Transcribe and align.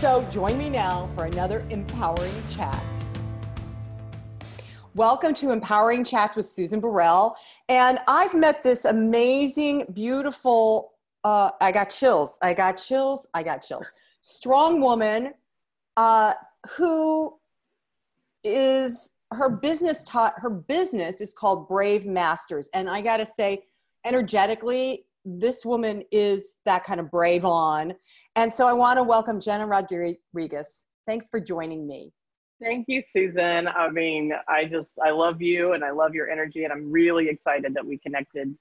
So 0.00 0.26
join 0.30 0.56
me 0.56 0.70
now 0.70 1.10
for 1.14 1.26
another 1.26 1.62
empowering 1.68 2.32
chat. 2.48 2.82
Welcome 4.94 5.34
to 5.34 5.50
Empowering 5.50 6.04
Chats 6.04 6.34
with 6.34 6.46
Susan 6.46 6.80
Burrell. 6.80 7.36
And 7.68 7.98
I've 8.08 8.32
met 8.32 8.62
this 8.62 8.86
amazing, 8.86 9.84
beautiful, 9.92 10.92
uh, 11.22 11.50
I 11.60 11.70
got 11.70 11.90
chills, 11.90 12.38
I 12.40 12.54
got 12.54 12.78
chills, 12.78 13.26
I 13.34 13.42
got 13.42 13.58
chills, 13.58 13.84
strong 14.22 14.80
woman 14.80 15.34
uh, 15.98 16.32
who 16.78 17.38
is 18.42 19.10
her 19.32 19.50
business 19.50 20.02
taught 20.04 20.32
her 20.38 20.48
business 20.48 21.20
is 21.20 21.34
called 21.34 21.68
brave 21.68 22.06
masters 22.06 22.70
and 22.72 22.88
i 22.88 23.02
gotta 23.02 23.26
say 23.26 23.62
energetically 24.06 25.04
this 25.24 25.64
woman 25.64 26.02
is 26.10 26.56
that 26.64 26.84
kind 26.84 27.00
of 27.00 27.10
brave 27.10 27.44
on. 27.44 27.94
And 28.36 28.52
so 28.52 28.66
I 28.66 28.72
want 28.72 28.98
to 28.98 29.02
welcome 29.02 29.40
Jenna 29.40 29.66
Rodriguez. 29.66 30.86
Thanks 31.06 31.28
for 31.28 31.40
joining 31.40 31.86
me. 31.86 32.12
Thank 32.62 32.86
you, 32.88 33.02
Susan. 33.02 33.68
I 33.68 33.88
mean, 33.90 34.32
I 34.48 34.66
just, 34.66 34.94
I 35.02 35.10
love 35.10 35.40
you 35.40 35.72
and 35.72 35.82
I 35.82 35.90
love 35.92 36.14
your 36.14 36.28
energy, 36.28 36.64
and 36.64 36.72
I'm 36.72 36.90
really 36.92 37.28
excited 37.28 37.72
that 37.74 37.84
we 37.84 37.96
connected. 37.98 38.54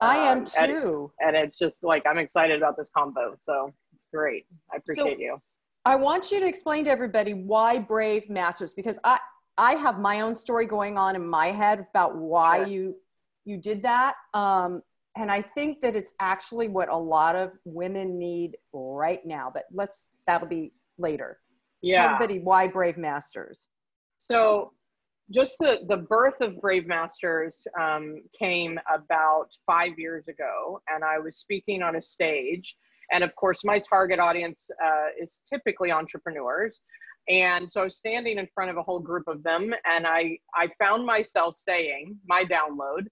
I 0.00 0.16
am 0.16 0.38
um, 0.38 0.44
too. 0.44 1.12
And, 1.20 1.36
and, 1.36 1.44
it's 1.44 1.56
just 1.56 1.84
like, 1.84 2.04
I'm 2.04 2.18
excited 2.18 2.56
about 2.56 2.76
this 2.76 2.88
combo. 2.96 3.36
So 3.46 3.72
it's 3.94 4.06
great. 4.12 4.46
I 4.72 4.78
appreciate 4.78 5.16
so 5.16 5.20
you. 5.20 5.38
I 5.84 5.94
want 5.96 6.32
you 6.32 6.40
to 6.40 6.46
explain 6.46 6.84
to 6.84 6.90
everybody 6.90 7.32
why 7.32 7.78
Brave 7.78 8.28
Masters, 8.28 8.74
because 8.74 8.98
I, 9.04 9.18
I 9.56 9.74
have 9.74 10.00
my 10.00 10.22
own 10.22 10.34
story 10.34 10.66
going 10.66 10.98
on 10.98 11.14
in 11.14 11.26
my 11.26 11.46
head 11.46 11.86
about 11.90 12.16
why 12.16 12.58
sure. 12.58 12.66
you 12.66 12.96
you 13.44 13.58
did 13.58 13.82
that. 13.82 14.14
Um, 14.32 14.82
and 15.16 15.30
I 15.30 15.42
think 15.42 15.80
that 15.80 15.94
it's 15.94 16.14
actually 16.20 16.68
what 16.68 16.88
a 16.88 16.96
lot 16.96 17.36
of 17.36 17.56
women 17.64 18.18
need 18.18 18.56
right 18.72 19.24
now. 19.24 19.50
But 19.52 19.64
let's 19.72 20.10
that'll 20.26 20.48
be 20.48 20.72
later. 20.98 21.38
Yeah. 21.82 22.02
Tell 22.02 22.14
everybody 22.14 22.40
why 22.40 22.66
Brave 22.66 22.96
Masters. 22.96 23.66
So, 24.18 24.72
just 25.30 25.56
the 25.60 25.78
the 25.88 25.98
birth 25.98 26.40
of 26.40 26.60
Brave 26.60 26.86
Masters 26.86 27.66
um, 27.80 28.22
came 28.38 28.78
about 28.92 29.46
five 29.66 29.98
years 29.98 30.28
ago, 30.28 30.80
and 30.88 31.04
I 31.04 31.18
was 31.18 31.36
speaking 31.36 31.82
on 31.82 31.96
a 31.96 32.02
stage. 32.02 32.76
And 33.12 33.22
of 33.22 33.34
course, 33.36 33.60
my 33.64 33.78
target 33.78 34.18
audience 34.18 34.68
uh, 34.84 35.08
is 35.20 35.40
typically 35.52 35.92
entrepreneurs. 35.92 36.80
And 37.28 37.70
so 37.70 37.82
I 37.82 37.84
was 37.84 37.96
standing 37.96 38.38
in 38.38 38.48
front 38.54 38.70
of 38.70 38.76
a 38.76 38.82
whole 38.82 39.00
group 39.00 39.28
of 39.28 39.42
them, 39.42 39.72
and 39.86 40.06
I 40.06 40.38
I 40.54 40.68
found 40.78 41.06
myself 41.06 41.56
saying 41.56 42.16
my 42.26 42.44
download 42.44 43.06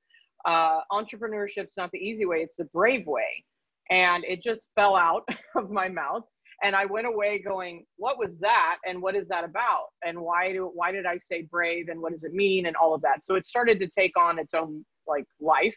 uh, 0.45 0.81
entrepreneurship's 0.91 1.77
not 1.77 1.91
the 1.93 1.99
easy 1.99 2.27
way, 2.27 2.39
it's 2.39 2.57
the 2.57 2.65
brave 2.67 3.07
way. 3.07 3.45
And 3.91 4.25
it 4.25 4.43
just 4.43 4.69
fell 4.75 4.97
out 4.97 5.29
of 5.57 5.71
my 5.71 5.89
mouth. 5.89 6.25
And 6.65 6.77
I 6.77 6.87
went 6.87 7.09
away 7.09 7.41
going, 7.41 7.85
what 7.97 8.19
was 8.19 8.39
that? 8.39 8.77
And 8.87 9.03
what 9.03 9.17
is 9.17 9.27
that 9.29 9.43
about? 9.45 9.87
And 10.05 10.21
why 10.21 10.53
do 10.53 10.71
why 10.73 10.93
did 10.93 11.07
I 11.07 11.19
say 11.19 11.43
brave 11.43 11.89
and 11.89 12.01
what 12.01 12.13
does 12.13 12.23
it 12.23 12.33
mean 12.33 12.67
and 12.67 12.77
all 12.77 12.95
of 12.95 13.03
that? 13.03 13.25
So 13.25 13.35
it 13.35 13.47
started 13.47 13.81
to 13.81 13.89
take 13.89 14.17
on 14.17 14.39
its 14.39 14.55
own 14.55 14.85
like 15.09 15.25
life. 15.41 15.77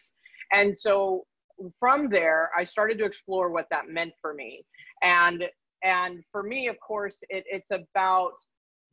And 0.52 0.78
so 0.78 1.24
from 1.80 2.08
there, 2.08 2.50
I 2.56 2.62
started 2.64 2.98
to 2.98 3.04
explore 3.04 3.50
what 3.50 3.66
that 3.70 3.88
meant 3.88 4.12
for 4.20 4.32
me. 4.32 4.64
And 5.02 5.44
and 5.82 6.22
for 6.30 6.42
me, 6.42 6.68
of 6.68 6.78
course, 6.80 7.18
it, 7.28 7.44
it's 7.46 7.70
about 7.70 8.32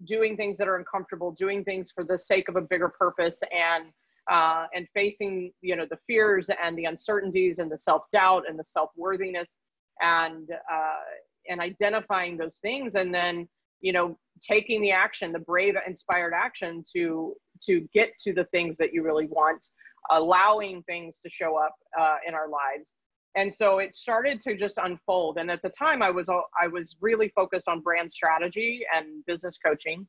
doing 0.06 0.35
things 0.35 0.57
that 0.57 0.67
are 0.67 0.78
uncomfortable, 0.78 1.31
doing 1.31 1.63
things 1.63 1.91
for 1.94 2.03
the 2.03 2.17
sake 2.17 2.50
of 2.50 2.56
a 2.56 2.62
bigger 2.62 2.89
purpose 2.89 3.41
and 3.51 3.85
uh, 4.31 4.66
and 4.73 4.88
facing 4.95 5.51
you 5.61 5.75
know 5.75 5.85
the 5.89 5.97
fears 6.07 6.50
and 6.63 6.78
the 6.78 6.85
uncertainties 6.85 7.59
and 7.59 7.72
the 7.72 7.78
self-doubt 7.78 8.44
and 8.47 8.57
the 8.57 8.63
self-worthiness 8.63 9.57
and 10.01 10.50
uh, 10.51 11.03
and 11.50 11.59
identifying 11.59 12.38
those 12.38 12.57
things 12.57 12.95
and 12.95 13.13
then 13.13 13.47
you 13.81 13.91
know 13.91 14.17
taking 14.41 14.81
the 14.81 14.91
action 14.91 15.31
the 15.31 15.39
brave 15.39 15.75
inspired 15.88 16.33
action 16.33 16.83
to 16.95 17.33
to 17.62 17.88
get 17.94 18.17
to 18.17 18.33
the 18.33 18.45
things 18.45 18.75
that 18.78 18.94
you 18.94 19.03
really 19.03 19.28
want 19.28 19.67
allowing 20.12 20.83
things 20.83 21.19
to 21.19 21.29
show 21.29 21.57
up 21.57 21.75
uh, 22.00 22.16
in 22.28 22.33
our 22.33 22.50
lives. 22.50 22.94
And 23.35 23.53
so 23.53 23.79
it 23.79 23.95
started 23.95 24.41
to 24.41 24.56
just 24.56 24.78
unfold. 24.78 25.38
And 25.38 25.50
at 25.50 25.62
the 25.62 25.69
time 25.69 26.03
i 26.03 26.12
was 26.12 26.29
i 26.29 26.67
was 26.67 26.95
really 27.01 27.29
focused 27.29 27.67
on 27.67 27.81
brand 27.81 28.12
strategy 28.12 28.81
and 28.95 29.25
business 29.25 29.57
coaching. 29.63 30.07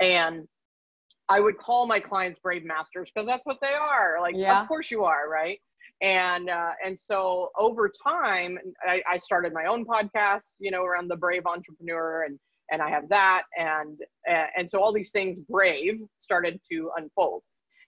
And 0.00 0.46
I 1.28 1.40
would 1.40 1.58
call 1.58 1.86
my 1.86 2.00
clients 2.00 2.38
brave 2.38 2.64
masters 2.64 3.10
because 3.12 3.26
that's 3.26 3.44
what 3.44 3.58
they 3.60 3.72
are. 3.72 4.18
Like, 4.20 4.34
yeah. 4.36 4.60
of 4.60 4.68
course 4.68 4.90
you 4.90 5.04
are, 5.04 5.28
right? 5.28 5.58
And 6.02 6.50
uh, 6.50 6.72
and 6.84 6.98
so 6.98 7.50
over 7.58 7.90
time, 8.06 8.58
I, 8.86 9.02
I 9.08 9.18
started 9.18 9.52
my 9.54 9.64
own 9.64 9.84
podcast, 9.84 10.52
you 10.58 10.70
know, 10.70 10.84
around 10.84 11.08
the 11.08 11.16
brave 11.16 11.46
entrepreneur, 11.46 12.24
and 12.24 12.38
and 12.70 12.82
I 12.82 12.90
have 12.90 13.08
that, 13.08 13.44
and 13.56 13.98
and 14.26 14.68
so 14.68 14.82
all 14.82 14.92
these 14.92 15.10
things 15.10 15.40
brave 15.48 16.00
started 16.20 16.60
to 16.70 16.90
unfold. 16.96 17.42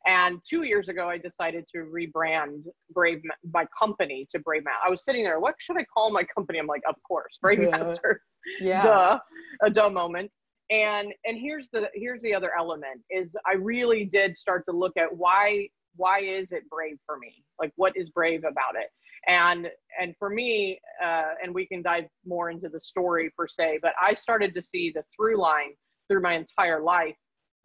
And 0.06 0.40
two 0.48 0.62
years 0.62 0.88
ago, 0.88 1.08
I 1.08 1.18
decided 1.18 1.66
to 1.74 1.80
rebrand 1.80 2.62
Brave 2.94 3.20
my 3.52 3.66
company 3.78 4.24
to 4.30 4.38
Brave 4.38 4.64
Master. 4.64 4.86
I 4.86 4.90
was 4.90 5.04
sitting 5.04 5.24
there, 5.24 5.38
what 5.38 5.56
should 5.58 5.76
I 5.76 5.84
call 5.84 6.10
my 6.10 6.24
company? 6.34 6.58
I'm 6.58 6.66
like, 6.66 6.82
of 6.88 6.94
course, 7.06 7.36
Brave. 7.42 7.58
Masters. 7.70 8.20
Yeah. 8.60 8.80
Duh, 8.80 9.18
a 9.62 9.68
dumb 9.68 9.92
moment 9.92 10.30
and 10.70 11.12
and 11.24 11.38
here's 11.38 11.68
the 11.70 11.88
here's 11.94 12.20
the 12.20 12.34
other 12.34 12.50
element 12.58 13.00
is 13.10 13.36
i 13.46 13.54
really 13.54 14.04
did 14.04 14.36
start 14.36 14.64
to 14.68 14.72
look 14.72 14.96
at 14.96 15.14
why 15.16 15.66
why 15.98 16.20
is 16.20 16.52
it 16.52 16.68
brave 16.70 16.96
for 17.04 17.18
me? 17.18 17.44
Like 17.60 17.72
what 17.76 17.94
is 17.96 18.08
brave 18.08 18.44
about 18.44 18.76
it? 18.76 18.88
And 19.26 19.68
and 20.00 20.14
for 20.18 20.30
me 20.30 20.80
uh, 21.04 21.34
and 21.42 21.52
we 21.52 21.66
can 21.66 21.82
dive 21.82 22.04
more 22.24 22.50
into 22.50 22.68
the 22.68 22.80
story 22.80 23.30
per 23.36 23.48
se 23.48 23.80
but 23.82 23.92
i 24.00 24.14
started 24.14 24.54
to 24.54 24.62
see 24.62 24.92
the 24.94 25.02
through 25.14 25.36
line 25.36 25.72
through 26.08 26.22
my 26.22 26.34
entire 26.34 26.80
life 26.80 27.16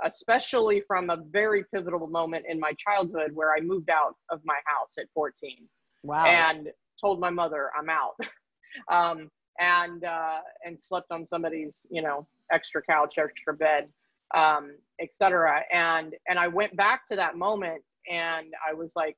especially 0.03 0.81
from 0.87 1.11
a 1.11 1.17
very 1.29 1.63
pivotal 1.71 2.07
moment 2.07 2.43
in 2.49 2.59
my 2.59 2.73
childhood 2.73 3.29
where 3.35 3.53
i 3.53 3.61
moved 3.61 3.91
out 3.91 4.15
of 4.31 4.41
my 4.43 4.57
house 4.65 4.97
at 4.99 5.05
14 5.13 5.69
wow. 6.01 6.25
and 6.25 6.69
told 6.99 7.19
my 7.19 7.29
mother 7.29 7.69
i'm 7.79 7.89
out. 7.89 8.15
Um, 8.91 9.29
and 9.59 10.03
uh, 10.03 10.39
and 10.65 10.81
slept 10.81 11.11
on 11.11 11.25
somebody's 11.25 11.85
you 11.89 12.01
know 12.01 12.27
extra 12.51 12.81
couch, 12.81 13.17
extra 13.17 13.53
bed, 13.53 13.87
um, 14.35 14.75
etc. 15.01 15.61
And 15.71 16.15
and 16.27 16.39
I 16.39 16.47
went 16.47 16.75
back 16.75 17.07
to 17.07 17.15
that 17.15 17.37
moment, 17.37 17.81
and 18.09 18.47
I 18.67 18.73
was 18.73 18.93
like, 18.95 19.17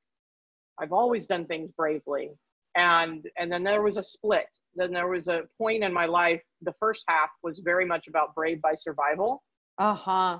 I've 0.79 0.93
always 0.93 1.27
done 1.27 1.45
things 1.45 1.71
bravely, 1.71 2.31
and 2.75 3.25
and 3.37 3.51
then 3.51 3.63
there 3.63 3.81
was 3.81 3.97
a 3.97 4.03
split. 4.03 4.47
Then 4.75 4.91
there 4.91 5.07
was 5.07 5.27
a 5.27 5.43
point 5.57 5.83
in 5.83 5.93
my 5.93 6.05
life. 6.05 6.41
The 6.61 6.73
first 6.79 7.03
half 7.07 7.29
was 7.43 7.61
very 7.63 7.85
much 7.85 8.07
about 8.07 8.35
brave 8.35 8.61
by 8.61 8.75
survival. 8.75 9.43
Uh 9.77 9.93
huh. 9.93 10.39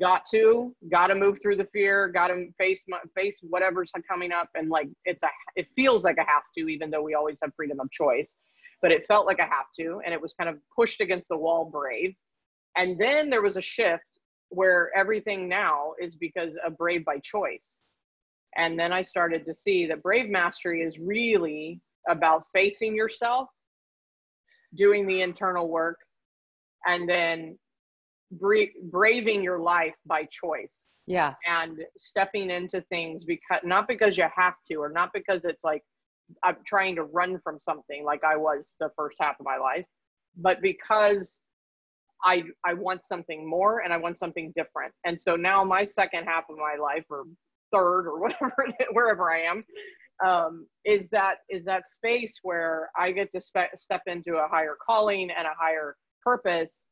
Got 0.00 0.22
to, 0.30 0.72
got 0.88 1.08
to 1.08 1.16
move 1.16 1.42
through 1.42 1.56
the 1.56 1.66
fear. 1.72 2.06
Got 2.06 2.28
to 2.28 2.46
face 2.60 2.84
my, 2.86 2.98
face 3.16 3.40
whatever's 3.42 3.90
coming 4.08 4.30
up, 4.30 4.48
and 4.54 4.68
like 4.68 4.88
it's 5.04 5.24
a, 5.24 5.28
it 5.56 5.66
feels 5.74 6.04
like 6.04 6.16
a 6.18 6.24
have 6.24 6.44
to, 6.56 6.68
even 6.68 6.90
though 6.90 7.02
we 7.02 7.14
always 7.14 7.40
have 7.42 7.52
freedom 7.56 7.80
of 7.80 7.90
choice 7.90 8.32
but 8.82 8.90
it 8.90 9.06
felt 9.06 9.26
like 9.26 9.40
I 9.40 9.44
have 9.44 9.72
to 9.78 10.00
and 10.04 10.14
it 10.14 10.20
was 10.20 10.34
kind 10.34 10.48
of 10.48 10.56
pushed 10.74 11.00
against 11.00 11.28
the 11.28 11.36
wall 11.36 11.64
brave. 11.64 12.14
And 12.76 12.98
then 12.98 13.30
there 13.30 13.42
was 13.42 13.56
a 13.56 13.62
shift 13.62 14.04
where 14.48 14.90
everything 14.96 15.48
now 15.48 15.92
is 16.00 16.16
because 16.16 16.54
of 16.64 16.76
brave 16.76 17.04
by 17.04 17.18
choice. 17.18 17.76
And 18.56 18.78
then 18.78 18.92
i 18.92 19.02
started 19.02 19.44
to 19.46 19.54
see 19.54 19.86
that 19.86 20.02
brave 20.02 20.28
mastery 20.28 20.82
is 20.82 20.98
really 20.98 21.80
about 22.08 22.44
facing 22.52 22.96
yourself 22.96 23.48
doing 24.74 25.06
the 25.06 25.20
internal 25.22 25.68
work 25.68 25.98
and 26.86 27.08
then 27.08 27.58
bra- 28.32 28.74
braving 28.84 29.42
your 29.42 29.58
life 29.58 29.94
by 30.06 30.24
choice. 30.24 30.88
Yeah. 31.06 31.34
And 31.46 31.78
stepping 31.98 32.50
into 32.50 32.80
things 32.82 33.24
because 33.24 33.60
not 33.64 33.88
because 33.88 34.16
you 34.16 34.24
have 34.34 34.54
to 34.70 34.76
or 34.76 34.88
not 34.90 35.10
because 35.12 35.44
it's 35.44 35.64
like 35.64 35.82
I'm 36.42 36.56
trying 36.66 36.96
to 36.96 37.04
run 37.04 37.40
from 37.42 37.58
something 37.60 38.04
like 38.04 38.24
I 38.24 38.36
was 38.36 38.72
the 38.80 38.90
first 38.96 39.16
half 39.20 39.38
of 39.40 39.46
my 39.46 39.56
life, 39.56 39.86
but 40.36 40.60
because 40.62 41.38
I 42.24 42.44
I 42.64 42.74
want 42.74 43.02
something 43.02 43.48
more 43.48 43.80
and 43.80 43.92
I 43.92 43.96
want 43.96 44.18
something 44.18 44.52
different. 44.56 44.92
And 45.04 45.20
so 45.20 45.36
now 45.36 45.64
my 45.64 45.84
second 45.84 46.24
half 46.24 46.44
of 46.50 46.56
my 46.56 46.76
life 46.80 47.04
or 47.10 47.24
third 47.72 48.06
or 48.06 48.18
whatever 48.20 48.66
wherever 48.92 49.30
I 49.30 49.42
am 49.42 49.64
um, 50.24 50.66
is 50.84 51.08
that 51.10 51.38
is 51.48 51.64
that 51.64 51.88
space 51.88 52.38
where 52.42 52.90
I 52.96 53.10
get 53.12 53.32
to 53.34 53.40
spe- 53.40 53.76
step 53.76 54.02
into 54.06 54.36
a 54.36 54.48
higher 54.48 54.76
calling 54.84 55.30
and 55.30 55.46
a 55.46 55.54
higher 55.58 55.96
purpose 56.24 56.84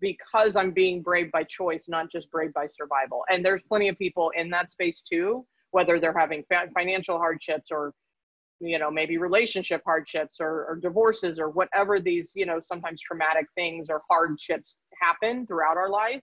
because 0.00 0.56
I'm 0.56 0.72
being 0.72 1.00
brave 1.00 1.32
by 1.32 1.42
choice, 1.44 1.86
not 1.88 2.10
just 2.10 2.30
brave 2.30 2.52
by 2.52 2.66
survival. 2.66 3.24
And 3.30 3.44
there's 3.44 3.62
plenty 3.62 3.88
of 3.88 3.96
people 3.96 4.30
in 4.36 4.50
that 4.50 4.70
space 4.70 5.00
too, 5.00 5.46
whether 5.70 5.98
they're 5.98 6.16
having 6.16 6.44
financial 6.74 7.16
hardships 7.16 7.70
or 7.70 7.94
you 8.60 8.78
know 8.78 8.90
maybe 8.90 9.18
relationship 9.18 9.82
hardships 9.84 10.38
or, 10.40 10.66
or, 10.66 10.78
divorces 10.80 11.38
or 11.38 11.50
whatever 11.50 12.00
these 12.00 12.32
you 12.34 12.46
know 12.46 12.60
sometimes 12.62 13.00
traumatic 13.00 13.46
things 13.54 13.88
or 13.90 14.02
hardships 14.08 14.76
happen 15.00 15.46
throughout 15.46 15.76
our 15.76 15.90
life 15.90 16.22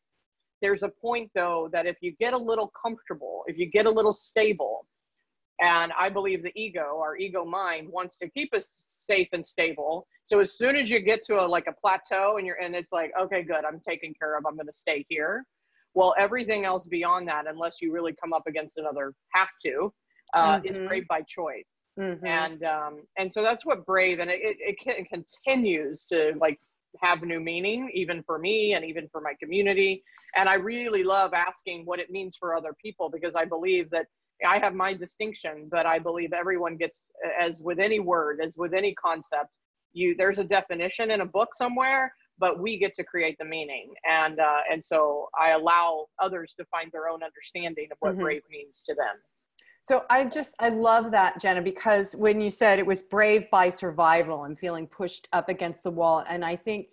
there's 0.62 0.84
a 0.84 0.90
point 1.02 1.30
though 1.36 1.70
that 1.72 1.86
if 1.86 1.98
you 2.02 2.14
get 2.20 2.34
a 2.34 2.38
little 2.38 2.72
comfortable 2.82 3.44
if 3.48 3.58
you 3.58 3.66
get 3.66 3.86
a 3.86 3.90
little 3.90 4.14
stable 4.14 4.88
and 5.62 5.92
i 5.98 6.10
believe 6.10 6.42
the 6.42 6.52
ego 6.56 7.00
our 7.00 7.16
ego 7.18 7.46
mind 7.46 7.88
wants 7.88 8.18
to 8.18 8.28
keep 8.30 8.54
us 8.56 8.68
safe 9.06 9.28
and 9.34 9.46
stable. 9.46 10.08
So 10.24 10.40
as 10.40 10.58
soon 10.58 10.78
as 10.78 10.90
you 10.90 11.02
get 11.02 11.26
to 11.26 11.44
a 11.44 11.46
like 11.46 11.68
a 11.68 11.74
plateau 11.74 12.38
and 12.38 12.48
you're 12.48 12.56
and 12.56 12.74
it's 12.74 12.92
like 12.94 13.12
okay 13.20 13.44
good 13.44 13.66
i'm 13.66 13.80
taken 13.80 14.14
care 14.18 14.38
of 14.38 14.46
i'm 14.48 14.56
going 14.56 14.68
to 14.68 14.74
stay 14.74 15.06
here 15.10 15.46
well 15.94 16.16
everything 16.18 16.66
else 16.66 16.88
beyond 16.88 17.28
that 17.28 17.46
unless 17.48 17.82
you 17.82 17.92
really 17.92 18.16
come 18.20 18.34
up 18.34 18.44
against 18.48 18.78
another 18.78 19.14
have 19.34 19.50
to 19.64 19.94
uh, 20.36 20.58
mm-hmm. 20.58 20.68
is 20.68 20.80
brave 20.80 21.08
by 21.08 21.22
choice 21.22 21.84
mm-hmm. 22.00 22.26
and 22.26 22.64
um, 22.64 23.02
and 23.18 23.32
so 23.32 23.42
that's 23.42 23.66
what 23.66 23.86
brave 23.86 24.20
and 24.20 24.30
it, 24.30 24.40
it, 24.42 24.76
it 24.86 25.10
continues 25.10 26.06
to 26.06 26.34
like 26.40 26.60
have 27.02 27.22
new 27.24 27.40
meaning 27.40 27.90
even 27.94 28.24
for 28.24 28.38
me 28.38 28.74
and 28.74 28.86
even 28.86 29.08
for 29.12 29.22
my 29.22 29.34
community 29.42 30.04
and 30.36 30.48
i 30.48 30.54
really 30.54 31.04
love 31.04 31.34
asking 31.34 31.86
what 31.86 32.00
it 32.00 32.12
means 32.12 32.36
for 32.36 32.56
other 32.56 32.76
people 32.82 33.10
because 33.10 33.36
i 33.36 33.46
believe 33.46 33.90
that 33.90 34.06
i 34.48 34.60
have 34.60 34.76
my 34.76 34.94
distinction 34.94 35.68
but 35.72 35.86
i 35.86 35.98
believe 35.98 36.34
everyone 36.34 36.78
gets 36.78 37.04
as 37.40 37.62
with 37.62 37.80
any 37.80 38.00
word 38.00 38.40
as 38.44 38.56
with 38.58 38.74
any 38.74 38.94
concept 38.94 39.50
you 39.94 40.16
there's 40.18 40.40
a 40.40 40.44
definition 40.44 41.12
in 41.12 41.22
a 41.22 41.26
book 41.26 41.50
somewhere 41.56 42.14
but 42.40 42.60
we 42.60 42.78
get 42.78 42.96
to 42.96 43.04
create 43.04 43.38
the 43.40 43.46
meaning 43.46 43.92
and 44.10 44.40
uh, 44.40 44.62
and 44.72 44.84
so 44.84 45.28
i 45.40 45.52
allow 45.52 46.06
others 46.22 46.54
to 46.58 46.66
find 46.66 46.92
their 46.92 47.10
own 47.10 47.24
understanding 47.24 47.88
of 47.92 47.98
what 48.02 48.14
mm-hmm. 48.14 48.24
brave 48.24 48.42
means 48.52 48.84
to 48.86 48.94
them 48.94 49.16
so 49.84 50.06
I 50.10 50.24
just 50.26 50.56
I 50.60 50.70
love 50.70 51.12
that 51.12 51.40
Jenna 51.40 51.62
because 51.62 52.16
when 52.16 52.40
you 52.40 52.50
said 52.50 52.80
it 52.80 52.86
was 52.86 53.02
brave 53.02 53.52
by 53.52 53.70
survival 53.70 54.46
and 54.46 54.58
feeling 54.58 54.88
pushed 54.88 55.28
up 55.34 55.50
against 55.50 55.84
the 55.84 55.92
wall 55.92 56.24
and 56.28 56.44
I 56.44 56.56
think 56.56 56.88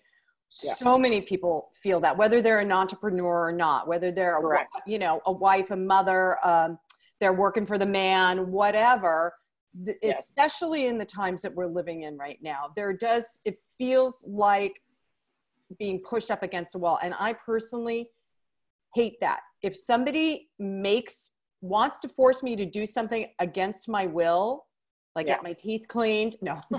yeah. 0.62 0.74
so 0.74 0.98
many 0.98 1.20
people 1.20 1.70
feel 1.80 2.00
that 2.00 2.16
whether 2.16 2.42
they're 2.42 2.58
an 2.58 2.72
entrepreneur 2.72 3.46
or 3.46 3.52
not 3.52 3.86
whether 3.86 4.10
they're 4.10 4.38
a, 4.38 4.66
you 4.86 4.98
know 4.98 5.22
a 5.26 5.32
wife 5.32 5.70
a 5.70 5.76
mother 5.76 6.36
um, 6.44 6.78
they're 7.20 7.32
working 7.32 7.64
for 7.64 7.78
the 7.78 7.86
man 7.86 8.50
whatever 8.50 9.32
especially 10.02 10.86
in 10.86 10.98
the 10.98 11.04
times 11.04 11.42
that 11.42 11.54
we're 11.54 11.68
living 11.68 12.02
in 12.02 12.18
right 12.18 12.38
now 12.42 12.72
there 12.74 12.92
does 12.92 13.40
it 13.44 13.60
feels 13.78 14.24
like 14.26 14.82
being 15.78 16.00
pushed 16.00 16.32
up 16.32 16.42
against 16.42 16.74
a 16.74 16.78
wall 16.78 16.98
and 17.02 17.14
I 17.20 17.34
personally 17.34 18.10
hate 18.94 19.20
that. 19.20 19.40
If 19.62 19.76
somebody 19.76 20.48
makes 20.58 21.30
wants 21.60 21.98
to 22.00 22.08
force 22.08 22.42
me 22.42 22.56
to 22.56 22.64
do 22.64 22.86
something 22.86 23.26
against 23.38 23.88
my 23.88 24.06
will, 24.06 24.66
like 25.14 25.26
yeah. 25.26 25.34
get 25.34 25.42
my 25.42 25.52
teeth 25.52 25.86
cleaned. 25.88 26.36
No. 26.40 26.60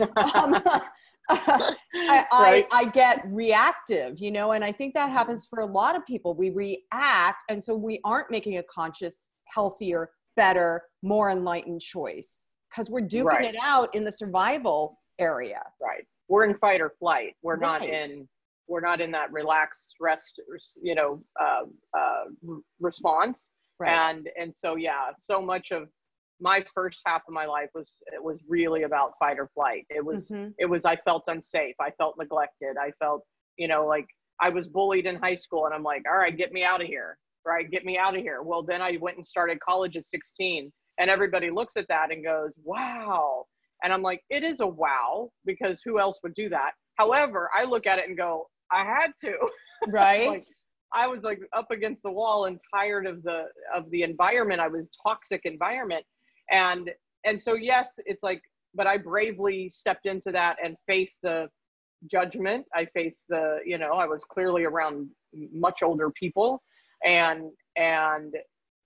um, 0.00 0.62
I, 1.32 1.74
right. 1.92 2.26
I, 2.32 2.66
I, 2.72 2.84
get 2.86 3.24
reactive, 3.26 4.18
you 4.18 4.32
know, 4.32 4.52
and 4.52 4.64
I 4.64 4.72
think 4.72 4.94
that 4.94 5.10
happens 5.10 5.46
for 5.48 5.60
a 5.60 5.66
lot 5.66 5.94
of 5.94 6.04
people. 6.06 6.34
We 6.34 6.50
react, 6.50 7.44
and 7.48 7.62
so 7.62 7.74
we 7.74 8.00
aren't 8.04 8.30
making 8.30 8.58
a 8.58 8.62
conscious, 8.64 9.30
healthier, 9.44 10.10
better, 10.36 10.82
more 11.02 11.30
enlightened 11.30 11.80
choice 11.80 12.46
because 12.70 12.90
we're 12.90 13.06
duking 13.06 13.24
right. 13.24 13.54
it 13.54 13.56
out 13.62 13.94
in 13.94 14.02
the 14.02 14.12
survival 14.12 14.98
area. 15.20 15.60
Right. 15.80 16.04
We're 16.28 16.44
in 16.44 16.54
fight 16.54 16.80
or 16.80 16.92
flight. 16.98 17.34
We're 17.42 17.56
right. 17.56 17.80
not 17.80 17.88
in. 17.88 18.28
We're 18.66 18.80
not 18.80 19.00
in 19.00 19.10
that 19.12 19.32
relaxed 19.32 19.94
rest, 20.00 20.40
you 20.80 20.94
know, 20.94 21.20
uh, 21.40 21.64
uh, 21.96 22.54
response 22.78 23.50
Right. 23.80 23.92
And 23.92 24.28
and 24.38 24.54
so 24.56 24.76
yeah, 24.76 25.10
so 25.20 25.40
much 25.40 25.70
of 25.70 25.88
my 26.40 26.64
first 26.74 27.02
half 27.06 27.22
of 27.26 27.34
my 27.34 27.46
life 27.46 27.68
was 27.74 27.92
it 28.06 28.22
was 28.22 28.38
really 28.48 28.84
about 28.84 29.12
fight 29.18 29.38
or 29.38 29.48
flight. 29.54 29.86
It 29.90 30.04
was 30.04 30.28
mm-hmm. 30.28 30.50
it 30.58 30.66
was 30.66 30.84
I 30.84 30.96
felt 30.96 31.24
unsafe. 31.26 31.74
I 31.80 31.90
felt 31.98 32.16
neglected. 32.18 32.76
I 32.80 32.92
felt, 32.98 33.22
you 33.56 33.68
know, 33.68 33.86
like 33.86 34.06
I 34.40 34.50
was 34.50 34.68
bullied 34.68 35.06
in 35.06 35.16
high 35.16 35.34
school 35.34 35.66
and 35.66 35.74
I'm 35.74 35.82
like, 35.82 36.02
all 36.08 36.18
right, 36.18 36.36
get 36.36 36.52
me 36.52 36.62
out 36.62 36.80
of 36.80 36.86
here. 36.86 37.18
Right, 37.46 37.70
get 37.70 37.86
me 37.86 37.96
out 37.96 38.14
of 38.14 38.22
here. 38.22 38.42
Well, 38.42 38.62
then 38.62 38.82
I 38.82 38.98
went 39.00 39.16
and 39.16 39.26
started 39.26 39.60
college 39.60 39.96
at 39.96 40.06
16 40.06 40.70
and 40.98 41.10
everybody 41.10 41.50
looks 41.50 41.76
at 41.76 41.88
that 41.88 42.12
and 42.12 42.22
goes, 42.22 42.52
"Wow." 42.62 43.46
And 43.82 43.92
I'm 43.92 44.02
like, 44.02 44.22
"It 44.28 44.44
is 44.44 44.60
a 44.60 44.66
wow 44.66 45.30
because 45.46 45.80
who 45.82 45.98
else 45.98 46.20
would 46.22 46.34
do 46.34 46.50
that?" 46.50 46.72
However, 46.96 47.50
I 47.54 47.64
look 47.64 47.86
at 47.86 47.98
it 47.98 48.06
and 48.08 48.16
go, 48.16 48.48
"I 48.70 48.84
had 48.84 49.12
to." 49.22 49.36
Right. 49.88 50.28
like, 50.28 50.44
I 50.92 51.06
was 51.06 51.22
like 51.22 51.40
up 51.52 51.70
against 51.70 52.02
the 52.02 52.10
wall 52.10 52.46
and 52.46 52.58
tired 52.74 53.06
of 53.06 53.22
the 53.22 53.44
of 53.74 53.90
the 53.90 54.02
environment. 54.02 54.60
I 54.60 54.68
was 54.68 54.88
toxic 55.06 55.42
environment, 55.44 56.04
and 56.50 56.90
and 57.24 57.40
so 57.40 57.54
yes, 57.54 57.98
it's 58.06 58.22
like, 58.22 58.42
but 58.74 58.86
I 58.86 58.96
bravely 58.96 59.70
stepped 59.70 60.06
into 60.06 60.32
that 60.32 60.56
and 60.62 60.76
faced 60.86 61.22
the 61.22 61.48
judgment. 62.06 62.66
I 62.74 62.86
faced 62.86 63.26
the, 63.28 63.58
you 63.64 63.78
know, 63.78 63.92
I 63.92 64.06
was 64.06 64.24
clearly 64.24 64.64
around 64.64 65.08
much 65.52 65.82
older 65.82 66.10
people, 66.10 66.62
and 67.04 67.50
and 67.76 68.34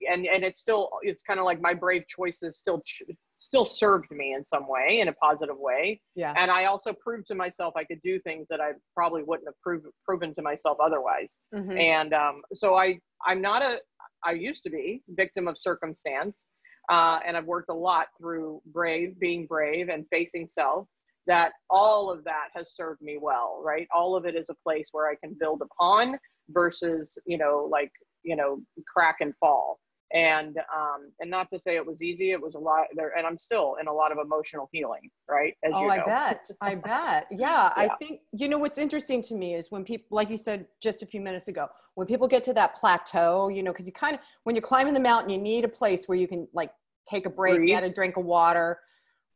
and 0.09 0.25
and 0.25 0.43
it's 0.43 0.59
still 0.59 0.89
it's 1.01 1.23
kind 1.23 1.39
of 1.39 1.45
like 1.45 1.61
my 1.61 1.73
brave 1.73 2.07
choices 2.07 2.57
still 2.57 2.81
ch- 2.81 3.03
still 3.45 3.65
served 3.65 4.09
me 4.09 4.33
in 4.33 4.43
some 4.43 4.67
way 4.67 4.99
in 5.01 5.07
a 5.07 5.13
positive 5.13 5.57
way. 5.57 6.01
Yeah. 6.15 6.33
And 6.35 6.49
i 6.49 6.65
also 6.65 6.91
proved 6.93 7.27
to 7.27 7.35
myself 7.35 7.73
i 7.77 7.83
could 7.83 8.01
do 8.03 8.19
things 8.19 8.47
that 8.49 8.59
i 8.59 8.71
probably 8.97 9.23
wouldn't 9.23 9.47
have 9.47 9.59
prov- 9.61 9.93
proven 10.03 10.33
to 10.35 10.41
myself 10.41 10.77
otherwise. 10.83 11.37
Mm-hmm. 11.53 11.77
and 11.77 12.13
um, 12.13 12.41
so 12.53 12.75
i 12.75 12.99
i'm 13.25 13.41
not 13.41 13.61
a 13.61 13.77
i 14.23 14.31
used 14.31 14.63
to 14.63 14.69
be 14.69 15.01
victim 15.09 15.47
of 15.47 15.55
circumstance 15.57 16.45
uh, 16.89 17.19
and 17.25 17.37
i've 17.37 17.45
worked 17.45 17.69
a 17.69 17.79
lot 17.89 18.07
through 18.17 18.61
brave 18.73 19.19
being 19.19 19.45
brave 19.45 19.89
and 19.89 20.05
facing 20.11 20.47
self 20.47 20.87
that 21.27 21.51
all 21.69 22.11
of 22.11 22.23
that 22.23 22.47
has 22.55 22.75
served 22.75 23.01
me 23.01 23.17
well 23.21 23.61
right? 23.63 23.87
All 23.95 24.15
of 24.15 24.25
it 24.25 24.35
is 24.35 24.49
a 24.49 24.55
place 24.65 24.89
where 24.91 25.07
i 25.11 25.15
can 25.23 25.35
build 25.39 25.61
upon 25.61 26.17
versus 26.49 27.17
you 27.25 27.37
know 27.37 27.67
like 27.77 27.91
you 28.23 28.35
know 28.35 28.59
crack 28.93 29.17
and 29.21 29.33
fall 29.39 29.79
and 30.15 30.57
um 30.73 31.11
and 31.19 31.29
not 31.29 31.49
to 31.51 31.59
say 31.59 31.75
it 31.75 31.85
was 31.85 32.01
easy 32.01 32.31
it 32.31 32.41
was 32.41 32.55
a 32.55 32.57
lot 32.57 32.85
there 32.95 33.15
and 33.17 33.27
i'm 33.27 33.37
still 33.37 33.75
in 33.81 33.87
a 33.87 33.93
lot 33.93 34.11
of 34.11 34.17
emotional 34.17 34.69
healing 34.71 35.11
right? 35.29 35.55
As 35.63 35.73
oh 35.75 35.89
i 35.89 35.97
bet. 35.97 36.49
I 36.61 36.75
bet. 36.89 37.27
Yeah, 37.29 37.37
yeah, 37.37 37.73
i 37.75 37.89
think 37.99 38.21
you 38.31 38.47
know 38.47 38.57
what's 38.57 38.77
interesting 38.77 39.21
to 39.23 39.35
me 39.35 39.55
is 39.55 39.69
when 39.71 39.83
people 39.83 40.15
like 40.15 40.29
you 40.29 40.37
said 40.37 40.65
just 40.81 41.03
a 41.03 41.05
few 41.05 41.19
minutes 41.19 41.49
ago 41.49 41.67
when 41.95 42.07
people 42.07 42.27
get 42.27 42.43
to 42.45 42.53
that 42.53 42.75
plateau 42.75 43.49
you 43.49 43.61
know 43.61 43.71
because 43.71 43.85
you 43.85 43.91
kind 43.91 44.15
of 44.15 44.21
when 44.43 44.55
you're 44.55 44.63
climbing 44.63 44.93
the 44.93 44.99
mountain 44.99 45.29
you 45.29 45.37
need 45.37 45.65
a 45.65 45.69
place 45.69 46.07
where 46.07 46.17
you 46.17 46.27
can 46.27 46.47
like 46.53 46.71
take 47.05 47.25
a 47.25 47.29
break 47.29 47.57
breathe. 47.57 47.69
get 47.69 47.83
a 47.83 47.89
drink 47.89 48.17
of 48.17 48.25
water. 48.25 48.79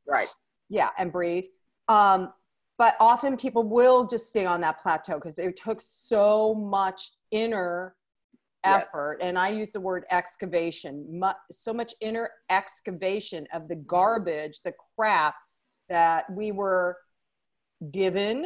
Right. 0.08 0.27
Yeah 0.72 0.89
and 1.00 1.12
breathe. 1.12 1.46
Um 1.88 2.32
but 2.77 2.96
often 3.00 3.38
people 3.38 3.63
will 3.63 4.06
just 4.06 4.30
stay 4.30 4.46
on 4.46 4.62
that 4.62 4.80
plateau 4.80 5.15
because 5.15 5.39
it 5.39 5.58
took 5.58 5.82
so 5.82 6.53
much 6.53 7.12
inner 7.32 7.96
effort 8.63 9.18
and 9.22 9.38
i 9.39 9.48
use 9.50 9.72
the 9.72 9.80
word 9.80 10.06
excavation 10.12 11.22
so 11.51 11.74
much 11.74 11.94
inner 12.01 12.30
excavation 12.50 13.48
of 13.54 13.68
the 13.68 13.75
garbage 13.75 14.62
the 14.63 14.74
crap 14.96 15.36
that 15.88 16.30
we 16.32 16.51
were 16.51 16.98
given 17.92 18.46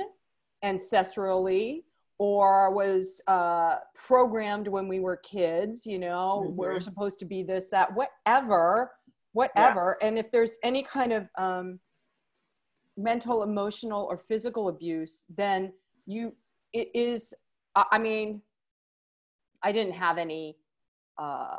ancestrally 0.63 1.83
or 2.19 2.71
was 2.71 3.21
uh, 3.27 3.77
programmed 3.95 4.67
when 4.67 4.87
we 4.87 4.99
were 4.99 5.17
kids 5.17 5.85
you 5.85 5.99
know 5.99 6.43
mm-hmm. 6.45 6.55
we're 6.55 6.79
supposed 6.79 7.19
to 7.19 7.25
be 7.25 7.43
this 7.43 7.69
that 7.69 7.89
whatever 7.93 8.91
whatever 9.33 9.97
yeah. 9.99 10.07
and 10.07 10.17
if 10.17 10.31
there's 10.31 10.57
any 10.63 10.83
kind 10.83 11.11
of 11.11 11.27
um, 11.37 11.79
mental 12.97 13.43
emotional 13.43 14.07
or 14.09 14.17
physical 14.17 14.69
abuse 14.69 15.25
then 15.35 15.73
you 16.05 16.35
it 16.73 16.89
is 16.93 17.33
i 17.91 17.97
mean 17.97 18.41
I 19.63 19.71
didn't 19.71 19.93
have 19.93 20.17
any 20.17 20.57
uh, 21.17 21.57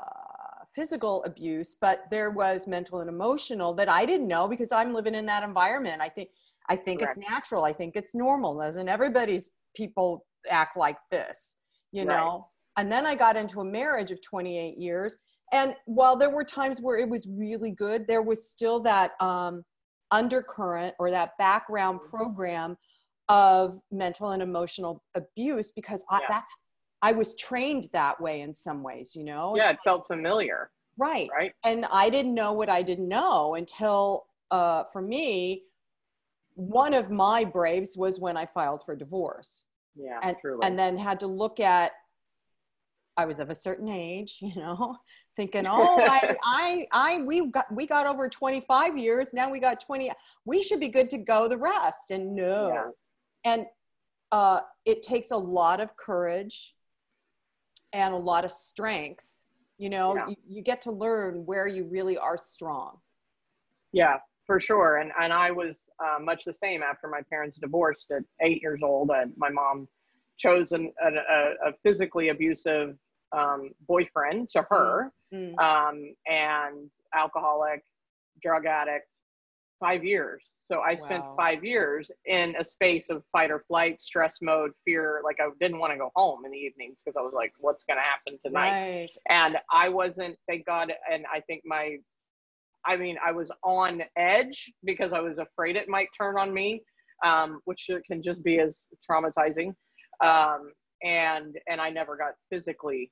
physical 0.74 1.22
abuse, 1.24 1.76
but 1.80 2.04
there 2.10 2.30
was 2.30 2.66
mental 2.66 3.00
and 3.00 3.08
emotional 3.08 3.74
that 3.74 3.88
I 3.88 4.04
didn't 4.04 4.28
know 4.28 4.48
because 4.48 4.72
I'm 4.72 4.92
living 4.92 5.14
in 5.14 5.26
that 5.26 5.42
environment. 5.42 6.00
I 6.00 6.08
think 6.08 6.30
I 6.68 6.76
think 6.76 7.00
Correct. 7.00 7.18
it's 7.18 7.30
natural. 7.30 7.64
I 7.64 7.72
think 7.72 7.94
it's 7.94 8.14
normal. 8.14 8.58
Doesn't 8.58 8.88
everybody's 8.88 9.50
people 9.76 10.26
act 10.50 10.76
like 10.76 10.96
this, 11.10 11.56
you 11.92 12.04
right. 12.04 12.16
know? 12.16 12.48
And 12.76 12.90
then 12.90 13.06
I 13.06 13.14
got 13.14 13.36
into 13.36 13.60
a 13.60 13.64
marriage 13.64 14.10
of 14.10 14.22
28 14.22 14.78
years. 14.78 15.18
And 15.52 15.76
while 15.84 16.16
there 16.16 16.30
were 16.30 16.44
times 16.44 16.80
where 16.80 16.96
it 16.96 17.08
was 17.08 17.28
really 17.28 17.70
good, 17.70 18.06
there 18.06 18.22
was 18.22 18.50
still 18.50 18.80
that 18.80 19.12
um, 19.20 19.62
undercurrent 20.10 20.94
or 20.98 21.10
that 21.10 21.32
background 21.38 22.00
mm-hmm. 22.00 22.16
program 22.16 22.76
of 23.28 23.78
mental 23.90 24.30
and 24.30 24.42
emotional 24.42 25.02
abuse 25.14 25.70
because 25.70 26.04
I, 26.10 26.20
that's 26.28 26.50
I 27.04 27.12
was 27.12 27.34
trained 27.34 27.90
that 27.92 28.18
way 28.18 28.40
in 28.40 28.50
some 28.50 28.82
ways, 28.82 29.14
you 29.14 29.24
know? 29.24 29.54
Yeah, 29.56 29.72
it 29.72 29.78
felt 29.84 30.06
familiar. 30.06 30.70
Right. 30.96 31.28
Right. 31.30 31.52
And 31.62 31.84
I 31.92 32.08
didn't 32.08 32.32
know 32.32 32.54
what 32.54 32.70
I 32.70 32.80
didn't 32.80 33.08
know 33.08 33.56
until, 33.56 34.24
uh, 34.50 34.84
for 34.90 35.02
me, 35.02 35.64
one 36.54 36.94
of 36.94 37.10
my 37.10 37.44
braves 37.44 37.94
was 37.94 38.20
when 38.20 38.38
I 38.38 38.46
filed 38.46 38.86
for 38.86 38.96
divorce. 38.96 39.66
Yeah, 39.94 40.18
and, 40.22 40.34
truly. 40.40 40.60
and 40.62 40.78
then 40.78 40.96
had 40.96 41.20
to 41.20 41.26
look 41.26 41.60
at 41.60 41.92
I 43.16 43.26
was 43.26 43.38
of 43.38 43.50
a 43.50 43.54
certain 43.54 43.90
age, 43.90 44.38
you 44.40 44.54
know, 44.56 44.96
thinking, 45.36 45.66
oh, 45.66 46.00
I, 46.00 46.36
I, 46.42 46.86
I, 46.90 47.22
we 47.22 47.48
got, 47.48 47.66
we 47.70 47.86
got 47.86 48.06
over 48.06 48.30
25 48.30 48.96
years. 48.96 49.34
Now 49.34 49.50
we 49.50 49.60
got 49.60 49.78
20. 49.78 50.10
We 50.46 50.62
should 50.62 50.80
be 50.80 50.88
good 50.88 51.10
to 51.10 51.18
go 51.18 51.48
the 51.48 51.58
rest. 51.58 52.10
And 52.10 52.34
no. 52.34 52.68
Yeah. 52.72 53.52
And 53.52 53.66
uh, 54.32 54.60
it 54.86 55.02
takes 55.02 55.32
a 55.32 55.36
lot 55.36 55.80
of 55.80 55.96
courage 55.98 56.73
and 57.94 58.12
a 58.12 58.16
lot 58.18 58.44
of 58.44 58.50
strength. 58.50 59.38
You 59.78 59.88
know, 59.88 60.14
Yeah. 60.14 60.28
you, 60.28 60.36
you 60.46 60.62
get 60.62 60.82
to 60.82 60.92
learn 60.92 61.46
where 61.46 61.66
you 61.66 61.84
really 61.84 62.18
are 62.18 62.36
strong. 62.36 62.98
Yeah, 63.92 64.16
for 64.46 64.60
sure. 64.60 64.98
And 64.98 65.12
and 65.18 65.32
I 65.32 65.50
was 65.50 65.88
uh, 66.04 66.18
much 66.20 66.44
the 66.44 66.52
same 66.52 66.82
after 66.82 67.08
my 67.08 67.22
parents 67.30 67.58
divorced 67.58 68.10
at 68.10 68.22
eight 68.42 68.60
years 68.60 68.80
old. 68.82 69.10
And 69.10 69.32
my 69.36 69.48
mom 69.48 69.88
chose 70.36 70.72
an, 70.72 70.92
a, 71.02 71.68
a, 71.68 71.72
physically 71.84 72.28
abusive 72.30 72.96
um, 73.32 73.70
boyfriend 73.88 74.50
to 74.50 74.66
her, 74.68 75.12
Mm. 75.32 75.58
um, 75.58 76.14
and 76.28 76.88
alcoholic, 77.12 77.82
drug 78.40 78.66
addict. 78.66 79.08
Five 79.84 80.04
years. 80.04 80.50
So 80.70 80.80
I 80.80 80.94
spent 80.94 81.22
five 81.36 81.62
years 81.62 82.10
in 82.24 82.54
a 82.58 82.64
space 82.64 83.10
of 83.10 83.22
fight 83.32 83.50
or 83.50 83.60
flight, 83.68 84.00
stress 84.00 84.38
mode, 84.40 84.70
fear. 84.84 85.20
Like 85.22 85.36
I 85.40 85.48
didn't 85.60 85.78
want 85.78 85.92
to 85.92 85.98
go 85.98 86.10
home 86.16 86.44
in 86.46 86.52
the 86.52 86.58
evenings 86.58 87.02
because 87.04 87.16
I 87.18 87.22
was 87.22 87.34
like, 87.34 87.52
"What's 87.58 87.84
going 87.84 87.98
to 87.98 88.02
happen 88.02 88.38
tonight?" 88.44 88.70
Right. 88.70 89.10
and 89.28 89.58
I 89.70 89.90
wasn't, 89.90 90.36
thank 90.48 90.64
God. 90.64 90.92
And 91.12 91.24
I 91.32 91.40
think 91.40 91.62
my, 91.66 91.98
I 92.86 92.96
mean, 92.96 93.16
I 93.24 93.32
was 93.32 93.50
on 93.62 94.02
edge 94.16 94.72
because 94.84 95.12
I 95.12 95.20
was 95.20 95.36
afraid 95.38 95.76
it 95.76 95.88
might 95.88 96.08
turn 96.16 96.38
on 96.38 96.52
me, 96.54 96.82
um, 97.24 97.60
which 97.66 97.90
can 98.10 98.22
just 98.22 98.42
be 98.42 98.60
as 98.60 98.76
traumatizing. 99.08 99.74
Um, 100.24 100.72
and 101.04 101.58
and 101.68 101.80
I 101.80 101.90
never 101.90 102.16
got 102.16 102.32
physically 102.50 103.10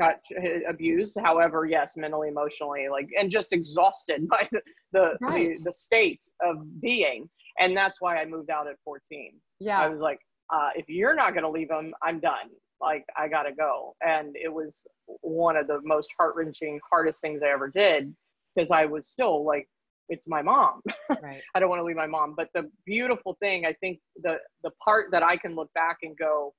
touch 0.00 0.24
abused. 0.68 1.16
However, 1.22 1.64
yes, 1.66 1.96
mentally, 1.96 2.28
emotionally, 2.28 2.88
like, 2.90 3.08
and 3.18 3.30
just 3.30 3.52
exhausted 3.52 4.28
by 4.34 4.48
the 4.52 4.60
the, 4.92 5.16
Right. 5.20 5.56
the, 5.56 5.64
the 5.64 5.72
state 5.72 6.20
of 6.44 6.80
being. 6.80 7.28
And 7.60 7.76
that's 7.76 8.00
why 8.00 8.16
I 8.16 8.24
moved 8.24 8.50
out 8.50 8.66
at 8.68 8.76
14. 8.84 9.32
yeah 9.60 9.80
I 9.80 9.88
was 9.88 10.00
like, 10.00 10.18
uh, 10.52 10.70
if 10.74 10.88
you're 10.88 11.14
not 11.14 11.32
going 11.34 11.44
to 11.44 11.50
leave 11.50 11.70
him, 11.70 11.94
I'm 12.02 12.18
done. 12.20 12.50
Like, 12.80 13.04
I 13.16 13.28
got 13.28 13.44
to 13.44 13.52
go. 13.52 13.94
And 14.06 14.34
it 14.36 14.52
was 14.52 14.82
one 15.20 15.56
of 15.56 15.66
the 15.68 15.80
most 15.84 16.10
heart 16.18 16.34
wrenching, 16.36 16.80
hardest 16.90 17.20
things 17.20 17.42
I 17.44 17.48
ever 17.50 17.68
did 17.68 18.14
because 18.54 18.70
I 18.70 18.84
was 18.86 19.08
still 19.08 19.44
like, 19.44 19.68
it's 20.08 20.26
my 20.26 20.42
mom. 20.42 20.80
Right. 21.22 21.40
I 21.54 21.60
don't 21.60 21.68
want 21.70 21.80
to 21.80 21.84
leave 21.84 21.96
my 21.96 22.06
mom. 22.08 22.34
But 22.36 22.48
the 22.54 22.68
beautiful 22.84 23.36
thing, 23.40 23.64
I 23.66 23.72
think 23.74 24.00
the, 24.22 24.38
the 24.64 24.70
part 24.84 25.10
that 25.12 25.22
I 25.22 25.36
can 25.36 25.54
look 25.54 25.72
back 25.74 25.98
and 26.02 26.16
go, 26.16 26.52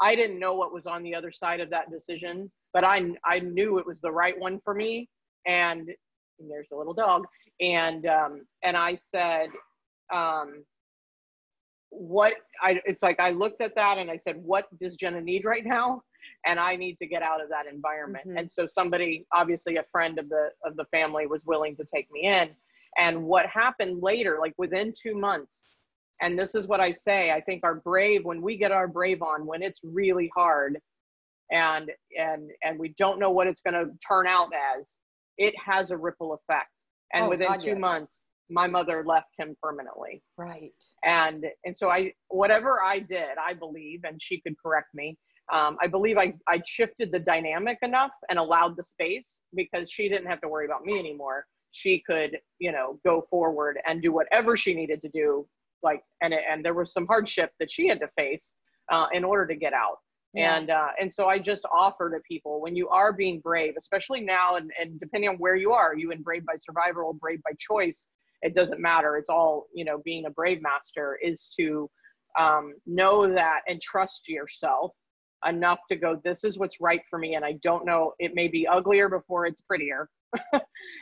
I 0.00 0.14
didn't 0.14 0.38
know 0.38 0.54
what 0.54 0.72
was 0.72 0.86
on 0.86 1.02
the 1.02 1.14
other 1.14 1.32
side 1.32 1.60
of 1.60 1.70
that 1.70 1.90
decision, 1.90 2.50
but 2.72 2.84
I, 2.84 3.12
I 3.24 3.40
knew 3.40 3.78
it 3.78 3.86
was 3.86 4.00
the 4.00 4.12
right 4.12 4.38
one 4.38 4.60
for 4.64 4.74
me. 4.74 5.08
And, 5.46 5.88
and 6.38 6.50
there's 6.50 6.68
the 6.70 6.76
little 6.76 6.94
dog. 6.94 7.26
And, 7.60 8.06
um, 8.06 8.46
and 8.62 8.76
I 8.76 8.94
said, 8.94 9.50
um, 10.12 10.64
what 11.90 12.34
I 12.62 12.80
it's 12.86 13.02
like 13.02 13.18
I 13.18 13.30
looked 13.30 13.60
at 13.60 13.74
that 13.74 13.98
and 13.98 14.10
I 14.10 14.16
said, 14.16 14.36
what 14.36 14.66
does 14.80 14.94
Jenna 14.94 15.20
need 15.20 15.44
right 15.44 15.64
now? 15.64 16.02
And 16.46 16.58
I 16.60 16.76
need 16.76 16.96
to 16.98 17.06
get 17.06 17.22
out 17.22 17.42
of 17.42 17.48
that 17.50 17.66
environment. 17.66 18.26
Mhm. 18.28 18.38
And 18.38 18.50
so 18.50 18.66
somebody, 18.66 19.26
obviously 19.34 19.76
a 19.76 19.84
friend 19.90 20.18
of 20.18 20.28
the 20.28 20.50
of 20.64 20.76
the 20.76 20.84
family, 20.86 21.26
was 21.26 21.44
willing 21.46 21.76
to 21.76 21.84
take 21.92 22.10
me 22.10 22.22
in. 22.22 22.50
And 22.96 23.24
what 23.24 23.46
happened 23.46 24.02
later, 24.02 24.38
like 24.40 24.54
within 24.56 24.92
two 24.96 25.14
months, 25.16 25.66
and 26.22 26.38
this 26.38 26.54
is 26.54 26.66
what 26.66 26.80
I 26.80 26.90
say, 26.92 27.30
I 27.32 27.40
think 27.40 27.62
our 27.64 27.76
brave, 27.76 28.24
when 28.24 28.42
we 28.42 28.56
get 28.56 28.72
our 28.72 28.88
brave 28.88 29.22
on, 29.22 29.46
when 29.46 29.62
it's 29.62 29.80
really 29.82 30.30
hard 30.36 30.78
and 31.52 31.90
and 32.18 32.50
and 32.62 32.78
we 32.78 32.94
don't 32.98 33.18
know 33.18 33.30
what 33.30 33.46
it's 33.46 33.60
gonna 33.60 33.86
turn 34.06 34.26
out 34.26 34.50
as, 34.78 34.86
it 35.38 35.54
has 35.58 35.90
a 35.90 35.96
ripple 35.96 36.34
effect. 36.34 36.68
And 37.14 37.26
Oh, 37.26 37.28
within 37.30 37.48
God, 37.48 37.58
two 37.60 37.70
yes. 37.70 37.80
months, 37.80 38.22
my 38.50 38.66
mother 38.66 39.04
left 39.06 39.28
him 39.38 39.56
permanently 39.62 40.22
Right. 40.36 40.72
and 41.04 41.46
and 41.64 41.78
so 41.78 41.88
i 41.88 42.12
whatever 42.28 42.78
i 42.84 42.98
did 42.98 43.38
i 43.38 43.54
believe 43.54 44.00
and 44.04 44.20
she 44.20 44.40
could 44.40 44.54
correct 44.60 44.88
me 44.92 45.16
um, 45.52 45.76
i 45.80 45.86
believe 45.86 46.18
I, 46.18 46.34
I 46.48 46.60
shifted 46.66 47.12
the 47.12 47.20
dynamic 47.20 47.78
enough 47.82 48.10
and 48.28 48.38
allowed 48.38 48.76
the 48.76 48.82
space 48.82 49.40
because 49.54 49.90
she 49.90 50.08
didn't 50.08 50.26
have 50.26 50.40
to 50.40 50.48
worry 50.48 50.66
about 50.66 50.84
me 50.84 50.98
anymore 50.98 51.46
she 51.70 52.02
could 52.04 52.38
you 52.58 52.72
know 52.72 52.98
go 53.06 53.24
forward 53.30 53.78
and 53.86 54.02
do 54.02 54.12
whatever 54.12 54.56
she 54.56 54.74
needed 54.74 55.00
to 55.02 55.08
do 55.10 55.46
like 55.82 56.02
and 56.22 56.34
and 56.34 56.64
there 56.64 56.74
was 56.74 56.92
some 56.92 57.06
hardship 57.06 57.50
that 57.60 57.70
she 57.70 57.88
had 57.88 58.00
to 58.00 58.08
face 58.16 58.52
uh, 58.92 59.06
in 59.12 59.24
order 59.24 59.46
to 59.46 59.54
get 59.54 59.72
out 59.72 59.98
Yeah. 60.34 60.56
and 60.56 60.70
uh, 60.70 60.88
and 61.00 61.12
so 61.12 61.26
i 61.26 61.38
just 61.38 61.64
offer 61.72 62.10
to 62.10 62.18
people 62.28 62.60
when 62.60 62.74
you 62.76 62.88
are 62.88 63.12
being 63.12 63.40
brave 63.40 63.74
especially 63.78 64.20
now 64.20 64.56
and, 64.56 64.70
and 64.80 64.98
depending 65.00 65.28
on 65.30 65.36
where 65.36 65.56
you 65.56 65.72
are 65.72 65.94
you 65.96 66.10
in 66.10 66.22
brave 66.22 66.44
by 66.46 66.54
survival 66.60 67.04
or 67.06 67.14
brave 67.14 67.40
by 67.42 67.52
choice 67.58 68.06
it 68.42 68.54
doesn't 68.54 68.80
matter 68.80 69.16
it's 69.16 69.30
all 69.30 69.66
you 69.74 69.84
know 69.84 69.98
being 70.04 70.26
a 70.26 70.30
brave 70.30 70.60
master 70.62 71.18
is 71.22 71.52
to 71.58 71.88
um, 72.38 72.74
know 72.86 73.26
that 73.26 73.60
and 73.68 73.80
trust 73.82 74.28
yourself 74.28 74.92
enough 75.46 75.80
to 75.90 75.96
go 75.96 76.20
this 76.22 76.44
is 76.44 76.58
what's 76.58 76.80
right 76.80 77.00
for 77.08 77.18
me 77.18 77.34
and 77.34 77.44
i 77.44 77.52
don't 77.62 77.84
know 77.86 78.12
it 78.18 78.34
may 78.34 78.46
be 78.46 78.66
uglier 78.68 79.08
before 79.08 79.46
it's 79.46 79.62
prettier 79.62 80.08
you 80.54 80.60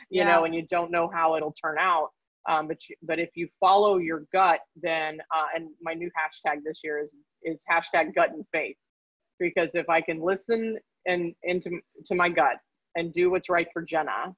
Yeah. 0.09 0.25
know 0.25 0.45
and 0.45 0.55
you 0.55 0.63
don't 0.69 0.91
know 0.91 1.09
how 1.13 1.35
it'll 1.35 1.53
turn 1.61 1.77
out 1.77 2.09
um, 2.47 2.67
but 2.67 2.77
you, 2.87 2.95
but 3.01 3.19
if 3.19 3.29
you 3.35 3.47
follow 3.59 3.97
your 3.97 4.23
gut 4.31 4.59
then 4.81 5.19
uh, 5.35 5.45
and 5.55 5.69
my 5.81 5.93
new 5.93 6.09
hashtag 6.09 6.57
this 6.63 6.79
year 6.83 6.99
is 6.99 7.09
is 7.43 7.63
hashtag 7.71 8.13
gut 8.15 8.29
and 8.31 8.45
faith 8.53 8.77
because 9.39 9.69
if 9.73 9.89
i 9.89 9.99
can 10.01 10.21
listen 10.21 10.77
and 11.05 11.33
into 11.43 11.79
to 12.05 12.15
my 12.15 12.29
gut 12.29 12.57
and 12.95 13.11
do 13.13 13.29
what's 13.31 13.49
right 13.49 13.67
for 13.73 13.81
jenna 13.81 14.33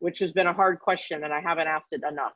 which 0.00 0.18
has 0.18 0.32
been 0.32 0.48
a 0.48 0.52
hard 0.52 0.80
question 0.80 1.22
and 1.22 1.32
I 1.32 1.40
haven't 1.40 1.68
asked 1.68 1.92
it 1.92 2.00
enough. 2.10 2.32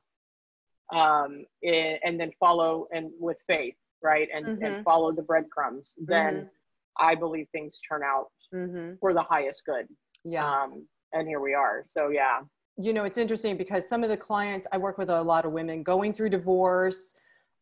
Um, 0.94 1.44
eh, 1.64 1.96
and 2.04 2.18
then 2.20 2.30
follow 2.38 2.86
and 2.92 3.10
with 3.18 3.38
faith, 3.48 3.74
right? 4.04 4.28
And, 4.32 4.46
Mhm. 4.46 4.64
and 4.76 4.84
follow 4.84 5.10
the 5.10 5.22
breadcrumbs. 5.22 5.96
Then 5.98 6.48
I 6.96 7.16
believe 7.16 7.48
things 7.48 7.80
turn 7.80 8.02
out 8.04 8.30
Mm-hmm. 8.54 8.98
for 9.00 9.12
the 9.12 9.22
highest 9.22 9.64
good. 9.66 9.88
Yeah. 10.22 10.46
Um, 10.48 10.86
and 11.12 11.26
here 11.26 11.40
we 11.40 11.54
are. 11.54 11.84
So 11.88 12.10
yeah, 12.10 12.42
you 12.78 12.92
know 12.92 13.04
it's 13.04 13.18
interesting 13.18 13.56
because 13.56 13.88
some 13.88 14.02
of 14.04 14.10
the 14.10 14.16
clients 14.16 14.66
i 14.72 14.78
work 14.78 14.98
with 14.98 15.08
a 15.08 15.22
lot 15.22 15.44
of 15.44 15.52
women 15.52 15.82
going 15.82 16.12
through 16.12 16.28
divorce 16.28 17.14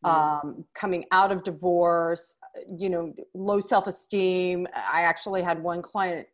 um, 0.05 0.65
coming 0.75 1.07
out 1.13 1.33
of 1.33 1.43
divorce 1.43 2.37
you 2.69 2.91
know 2.91 3.15
low 3.33 3.59
self-esteem. 3.61 4.69
I 4.75 5.03
actually 5.03 5.43
had 5.43 5.63
one 5.63 5.83
client 5.83 6.27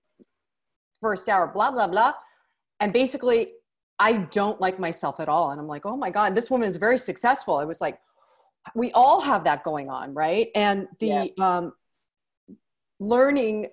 first 1.00 1.28
hour 1.28 1.46
blah 1.46 1.70
blah 1.70 1.86
blah. 1.86 2.12
And 2.80 2.92
basically 2.92 3.52
i 3.98 4.12
don't 4.12 4.60
like 4.60 4.78
myself 4.78 5.20
at 5.20 5.28
all. 5.28 5.50
And 5.50 5.60
i'm 5.60 5.68
like 5.68 5.86
oh 5.86 5.96
my 5.96 6.10
god 6.10 6.34
this 6.34 6.50
woman 6.50 6.68
is 6.68 6.76
very 6.76 6.98
successful. 6.98 7.60
It 7.60 7.66
was 7.66 7.80
like 7.80 8.00
we 8.74 8.90
all 8.92 9.20
have 9.20 9.44
that 9.44 9.62
going 9.62 9.88
on 9.88 10.14
right? 10.14 10.48
And 10.54 10.88
the 10.98 11.32
um, 11.38 11.72
learning 12.98 13.68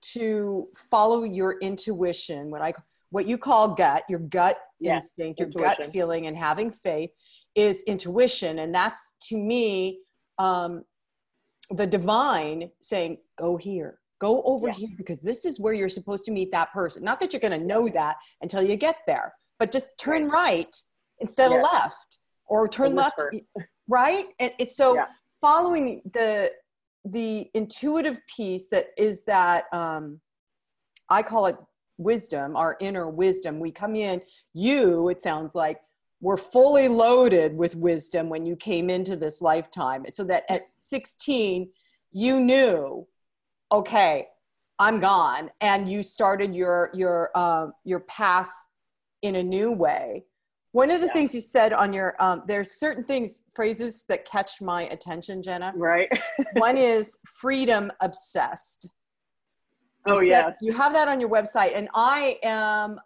to 0.00 0.68
follow 0.74 1.22
your 1.22 1.60
intuition 1.60 2.50
what 2.50 2.60
i 2.60 2.72
what 3.12 3.26
you 3.26 3.38
call 3.38 3.68
gut 3.74 4.02
your 4.08 4.18
gut 4.18 4.56
Yeah, 4.80 4.96
instinct 4.96 5.38
your 5.38 5.50
gut 5.50 5.84
feeling 5.92 6.26
and 6.26 6.36
having 6.36 6.70
faith 6.70 7.10
is 7.54 7.82
intuition 7.84 8.60
and 8.60 8.74
that's 8.74 9.14
to 9.28 9.36
me 9.36 10.00
um, 10.38 10.82
the 11.70 11.86
divine 11.86 12.70
saying 12.80 13.18
go 13.38 13.56
here 13.56 13.98
go 14.20 14.42
over 14.44 14.68
Yeah. 14.68 14.74
here 14.74 14.88
because 14.96 15.20
this 15.20 15.44
is 15.44 15.60
where 15.60 15.74
you're 15.74 15.88
supposed 15.88 16.24
to 16.24 16.32
meet 16.32 16.50
that 16.52 16.72
person 16.72 17.04
not 17.04 17.20
that 17.20 17.32
you're 17.32 17.40
going 17.40 17.58
to 17.60 17.66
know 17.66 17.86
that 17.88 18.16
until 18.40 18.62
you 18.62 18.76
get 18.76 18.96
there 19.06 19.32
but 19.58 19.70
just 19.70 19.92
turn 19.98 20.28
right, 20.28 20.74
instead 21.20 21.52
Yes. 21.52 21.64
of 21.64 21.72
left 21.72 22.18
or 22.46 22.66
turn 22.66 22.94
left 22.94 23.20
right 23.88 24.26
and 24.40 24.52
it's 24.58 24.76
so 24.76 24.94
Yeah. 24.94 25.06
following 25.40 26.00
the 26.14 26.50
the 27.04 27.50
intuitive 27.54 28.18
piece 28.34 28.68
that 28.70 28.86
is 28.96 29.24
that 29.24 29.64
um 29.72 30.20
i 31.10 31.20
call 31.22 31.46
it 31.46 31.56
wisdom 32.02 32.56
our 32.56 32.76
inner 32.80 33.08
wisdom. 33.08 33.60
We 33.60 33.70
come 33.70 33.94
in 33.96 34.22
you 34.52 35.08
it 35.08 35.22
sounds 35.22 35.54
like 35.54 35.80
were 36.20 36.36
fully 36.36 36.88
loaded 36.88 37.56
with 37.56 37.74
wisdom 37.74 38.28
when 38.28 38.46
you 38.46 38.54
came 38.56 38.90
into 38.90 39.16
this 39.16 39.42
lifetime. 39.42 40.04
So 40.08 40.24
that 40.24 40.44
at 40.48 40.62
16 40.76 41.70
you 42.12 42.40
knew 42.40 43.06
okay 43.70 44.28
i'm 44.78 45.00
gone. 45.00 45.50
And 45.60 45.90
you 45.90 46.02
started 46.02 46.54
your 46.54 46.90
your 46.94 47.36
um 47.36 47.72
your 47.84 48.00
path 48.00 48.52
in 49.22 49.36
a 49.36 49.42
new 49.42 49.70
way. 49.72 50.24
One 50.72 50.90
of 50.90 51.00
the 51.00 51.06
Yeah. 51.06 51.12
things 51.12 51.34
you 51.34 51.40
said 51.40 51.72
on 51.72 51.92
your 51.92 52.14
um, 52.22 52.42
there's 52.46 52.72
certain 52.72 53.04
things 53.04 53.42
phrases 53.54 54.04
that 54.08 54.24
catch 54.24 54.60
my 54.60 54.84
attention 54.84 55.42
jenna. 55.42 55.72
Right. 55.76 56.08
one 56.54 56.76
is 56.76 57.18
freedom 57.26 57.90
obsessed 58.00 58.88
You 60.06 60.14
oh 60.14 60.20
yes. 60.20 60.58
you 60.60 60.72
have 60.72 60.92
that 60.94 61.08
on 61.08 61.20
your 61.20 61.30
website 61.30 61.72
and 61.74 61.88
i 61.94 62.38
am 62.42 63.00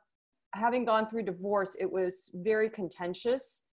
having 0.54 0.84
gone 0.84 1.06
through 1.06 1.24
divorce 1.24 1.76
it 1.78 1.90
was 1.90 2.30
very 2.34 2.70
contentious 2.70 3.64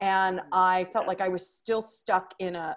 and 0.00 0.38
mm-hmm. 0.38 0.48
i 0.52 0.84
felt 0.92 1.06
like 1.06 1.20
i 1.20 1.28
was 1.28 1.46
still 1.48 1.82
stuck 1.82 2.34
in 2.40 2.56
a 2.56 2.76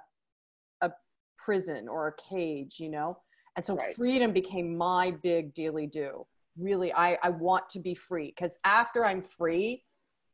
a 0.82 0.92
prison 1.38 1.88
or 1.88 2.08
a 2.08 2.14
cage, 2.14 2.80
you 2.80 2.90
know? 2.90 3.18
And 3.56 3.64
so 3.64 3.76
Right. 3.76 3.96
freedom 3.96 4.32
became 4.32 4.78
my 4.78 5.12
big 5.12 5.54
daily 5.54 5.88
do. 5.88 6.26
Really, 6.58 6.94
I, 6.94 7.18
I 7.22 7.30
want 7.30 7.70
to 7.72 7.80
be 7.80 7.96
free 7.96 8.28
because 8.28 8.58
after 8.64 9.06
I'm 9.06 9.22
free 9.22 9.84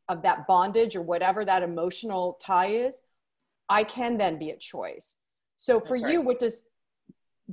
of 0.08 0.22
that 0.24 0.48
bondage 0.48 0.96
or 0.96 1.02
whatever 1.02 1.46
that 1.46 1.64
emotional 1.64 2.38
tie 2.42 2.68
is, 2.68 3.02
I 3.70 3.84
can 3.84 4.18
then 4.18 4.38
be 4.38 4.50
a 4.50 4.58
choice. 4.58 5.18
So 5.56 5.80
for 5.80 5.98
Okay. 5.98 6.12
you, 6.12 6.22
what 6.22 6.40
does 6.40 6.64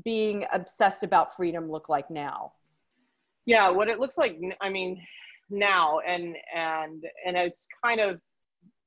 being 0.04 0.44
obsessed 0.52 1.02
about 1.02 1.34
freedom 1.36 1.70
look 1.70 1.88
like 1.88 2.10
now? 2.10 2.52
yeah 3.46 3.70
what 3.70 3.88
it 3.88 3.98
looks 3.98 4.18
like 4.18 4.38
I 4.60 4.68
mean 4.68 5.00
now 5.48 6.00
and 6.00 6.36
and 6.54 7.02
and 7.26 7.36
it's 7.36 7.66
kind 7.82 8.00
of 8.00 8.20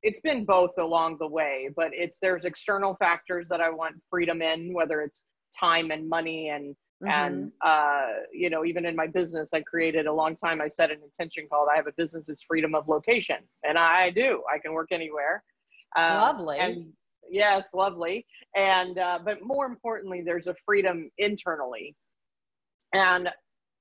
it's 0.04 0.20
been 0.20 0.46
both 0.46 0.72
along 0.78 1.18
the 1.20 1.28
way 1.28 1.70
but 1.76 1.90
it's 1.94 2.20
there's 2.22 2.46
external 2.46 2.96
factors 2.96 3.48
that 3.50 3.62
i 3.62 3.70
want 3.70 3.96
freedom 4.10 4.42
in 4.44 4.72
whether 4.74 5.02
it's 5.02 5.26
time 5.60 5.90
and 5.90 6.08
money 6.08 6.50
and 6.50 6.76
and 7.10 7.52
uh 7.66 8.06
you 8.32 8.50
know 8.52 8.64
even 8.64 8.86
in 8.86 8.96
my 8.96 9.08
business 9.08 9.50
i 9.56 9.62
created 9.62 10.06
a 10.06 10.14
long 10.14 10.36
time 10.36 10.62
i 10.62 10.68
set 10.68 10.92
an 10.92 11.00
intention 11.04 11.48
called 11.50 11.68
i 11.74 11.76
have 11.76 11.88
a 11.88 11.94
business 11.98 12.30
it's 12.30 12.44
freedom 12.44 12.76
of 12.76 12.88
location 12.88 13.38
and 13.64 13.76
i 13.80 14.12
do 14.12 14.44
i 14.54 14.60
can 14.60 14.74
work 14.74 14.90
anywhere 14.92 15.44
Um, 15.96 16.22
Lovely. 16.22 16.60
and 16.60 16.94
yes 17.32 17.70
lovely. 17.74 18.26
And 18.56 18.98
uh, 19.00 19.20
but 19.24 19.40
more 19.44 19.66
importantly 19.66 20.22
there's 20.24 20.48
a 20.48 20.56
freedom 20.66 21.10
internally. 21.18 21.96
And 22.94 23.30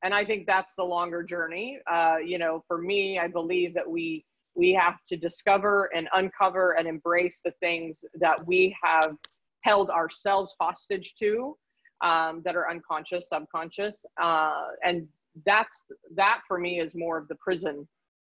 and 0.03 0.15
i 0.15 0.25
think 0.25 0.47
that's 0.47 0.75
the 0.77 0.85
longer 0.85 1.23
journey. 1.23 1.79
Uh, 1.91 2.17
you 2.25 2.39
know 2.39 2.63
for 2.69 2.79
me 2.79 3.19
i 3.19 3.27
believe 3.29 3.75
that 3.75 3.89
we 3.89 4.25
we 4.55 4.73
have 4.73 4.99
to 5.07 5.17
discover 5.17 5.91
and 5.95 6.09
uncover 6.15 6.73
and 6.73 6.89
embrace 6.89 7.41
the 7.45 7.53
things 7.61 8.05
that 8.21 8.37
we 8.47 8.77
have 8.83 9.15
held 9.63 9.91
ourselves 9.91 10.55
hostage 10.61 11.15
to 11.15 11.57
um, 12.03 12.43
that 12.45 12.57
are 12.57 12.69
unconscious 12.71 13.29
subconscious. 13.29 14.05
Uh, 14.21 14.65
and 14.83 15.07
that's 15.47 15.85
that 16.17 16.41
for 16.49 16.59
me 16.59 16.81
is 16.81 16.95
more 16.97 17.19
of 17.19 17.29
the 17.29 17.37
prison 17.37 17.87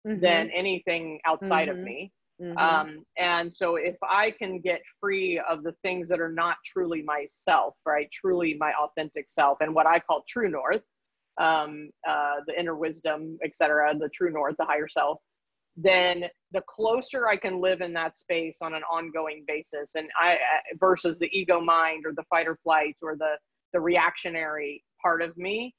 Mhm. 0.07 0.21
than 0.21 0.51
anything 0.51 1.21
outside 1.27 1.69
of 1.69 1.77
Mhm. 1.77 1.85
me 1.85 2.13
Mhm. 2.41 2.59
um, 2.61 3.05
and 3.17 3.53
so 3.55 3.77
if 3.77 3.97
I 4.03 4.31
can 4.31 4.61
get 4.61 4.83
free 5.01 5.39
of 5.41 5.63
the 5.65 5.73
things 5.83 6.09
that 6.09 6.21
are 6.21 6.33
not 6.33 6.57
truly 6.65 7.03
myself, 7.03 7.75
right, 7.85 8.09
truly 8.13 8.55
my 8.55 8.73
authentic 8.75 9.29
self, 9.29 9.59
and 9.61 9.75
what 9.75 9.87
I 9.87 9.99
call 9.99 10.23
true 10.29 10.49
north, 10.49 10.83
um, 11.39 11.91
uh, 12.07 12.37
the 12.47 12.59
inner 12.59 12.77
wisdom, 12.77 13.39
etc., 13.45 13.95
the 13.99 14.09
true 14.11 14.31
north, 14.31 14.57
the 14.59 14.65
higher 14.65 14.89
self, 14.89 15.21
then 15.77 16.25
the 16.53 16.63
closer 16.63 17.29
I 17.29 17.37
can 17.37 17.61
live 17.61 17.81
in 17.81 17.93
that 17.95 18.17
space 18.17 18.59
on 18.63 18.75
an 18.75 18.83
ongoing 18.85 19.45
basis, 19.47 19.95
and 19.95 20.09
I 20.19 20.33
I- 20.35 20.39
versus 20.79 21.19
the 21.19 21.29
ego 21.37 21.61
mind 21.61 22.05
or 22.07 22.13
the 22.15 22.25
fight 22.25 22.49
or 22.49 22.57
flight 22.63 22.97
or 23.03 23.17
the 23.17 23.37
the 23.73 23.81
reactionary 23.81 24.83
part 25.03 25.23
of 25.23 25.37
me, 25.37 25.75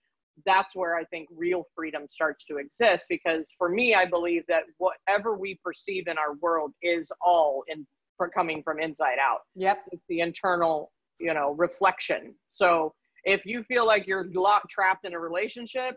that's 0.45 0.75
where 0.75 0.95
I 0.95 1.03
think 1.05 1.27
real 1.35 1.65
freedom 1.75 2.03
starts 2.09 2.45
to 2.45 2.57
exist. 2.57 3.05
Because 3.09 3.53
for 3.57 3.69
me, 3.69 3.95
I 3.95 4.05
believe 4.05 4.43
that 4.47 4.63
whatever 4.77 5.37
we 5.37 5.59
perceive 5.63 6.07
in 6.07 6.17
our 6.17 6.35
world 6.41 6.73
is 6.81 7.11
all 7.21 7.63
in 7.67 7.85
for 8.17 8.29
coming 8.29 8.61
from 8.63 8.79
inside 8.79 9.17
out. 9.19 9.39
Yep. 9.55 9.85
It's 9.91 10.03
the 10.09 10.19
internal, 10.19 10.91
you 11.19 11.33
know, 11.33 11.55
reflection. 11.57 12.35
So 12.51 12.93
if 13.23 13.45
you 13.45 13.63
feel 13.63 13.87
like 13.87 14.07
you're 14.07 14.27
locked 14.33 14.69
trapped 14.69 15.05
in 15.05 15.13
a 15.13 15.19
relationship, 15.19 15.95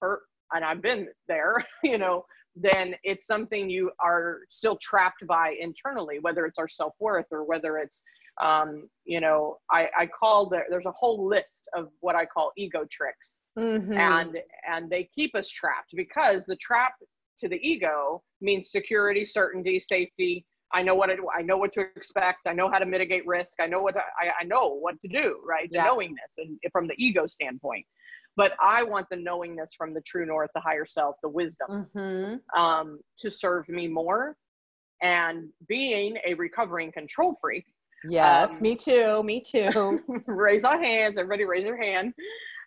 or 0.00 0.22
and 0.52 0.64
I've 0.64 0.82
been 0.82 1.08
there, 1.28 1.64
you 1.84 1.98
know, 1.98 2.24
then 2.56 2.94
it's 3.04 3.26
something 3.26 3.70
you 3.70 3.90
are 4.02 4.40
still 4.48 4.78
trapped 4.80 5.26
by 5.26 5.56
internally, 5.60 6.18
whether 6.20 6.46
it's 6.46 6.58
our 6.58 6.68
self 6.68 6.94
worth 6.98 7.26
or 7.30 7.44
whether 7.44 7.78
it's, 7.78 8.02
um, 8.40 8.88
you 9.04 9.20
know, 9.20 9.58
I, 9.70 9.88
I 9.98 10.06
call 10.06 10.48
there, 10.48 10.66
there's 10.70 10.86
a 10.86 10.92
whole 10.92 11.26
list 11.26 11.68
of 11.76 11.88
what 12.00 12.14
I 12.16 12.24
call 12.26 12.52
ego 12.56 12.84
tricks. 12.90 13.42
Mhm. 13.58 13.96
and 13.98 14.38
and 14.72 14.88
they 14.88 15.08
keep 15.12 15.34
us 15.34 15.48
trapped 15.48 15.90
because 15.96 16.46
the 16.46 16.54
trap 16.56 16.92
to 17.38 17.48
the 17.48 17.58
ego 17.68 18.22
means 18.40 18.70
security 18.70 19.24
certainty 19.24 19.80
safety. 19.80 20.44
I 20.72 20.82
know 20.82 20.94
what 20.94 21.10
I, 21.10 21.16
I 21.36 21.42
know 21.42 21.56
what 21.56 21.72
to 21.72 21.80
expect. 21.96 22.40
I 22.46 22.52
know 22.52 22.68
how 22.70 22.78
to 22.78 22.86
mitigate 22.86 23.26
risk. 23.26 23.54
I 23.60 23.66
know 23.66 23.80
what 23.80 23.94
to, 23.94 24.00
I, 24.20 24.30
I 24.40 24.44
know 24.44 24.68
what 24.78 25.00
to 25.00 25.08
do 25.08 25.40
right? 25.44 25.68
The 25.70 25.78
Yeah. 25.78 25.86
knowingness 25.86 26.32
and 26.38 26.58
from 26.70 26.86
the 26.86 26.94
ego 26.98 27.26
standpoint. 27.26 27.86
But 28.36 28.52
i 28.62 28.82
want 28.84 29.06
the 29.10 29.16
knowingness 29.16 29.72
from 29.76 29.92
the 29.94 30.02
true 30.02 30.26
north 30.26 30.50
the 30.54 30.60
higher 30.60 30.84
self 30.84 31.16
the 31.24 31.28
wisdom 31.28 31.88
Mhm. 31.94 32.40
um, 32.56 33.00
to 33.18 33.28
serve 33.30 33.68
me 33.68 33.88
more. 33.88 34.36
And 35.02 35.48
being 35.68 36.18
a 36.26 36.34
recovering 36.34 36.92
control 36.92 37.36
freak 37.40 37.64
Yes, 38.04 38.56
Um, 38.56 38.62
me 38.62 38.76
too. 38.76 39.22
Me 39.22 39.40
too. 39.40 40.02
raise 40.26 40.64
our 40.64 40.80
hands 40.82 41.18
everybody 41.18 41.44
raise 41.44 41.64
your 41.64 41.76
hand 41.76 42.12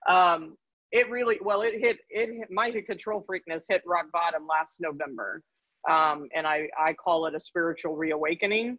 um 0.10 0.58
it 0.92 1.10
really 1.10 1.40
well 1.42 1.62
it 1.62 1.74
hit 1.80 2.00
it 2.10 2.30
hit, 2.30 2.52
my 2.52 2.72
control 2.72 3.24
freakness 3.30 3.64
hit 3.70 3.82
rock 3.86 4.08
bottom 4.12 4.46
last 4.48 4.82
november 4.82 5.42
um 5.90 6.28
and 6.36 6.46
i 6.46 6.68
i 6.80 6.94
call 6.94 7.26
it 7.28 7.36
a 7.36 7.40
spiritual 7.40 7.96
reawakening 7.96 8.78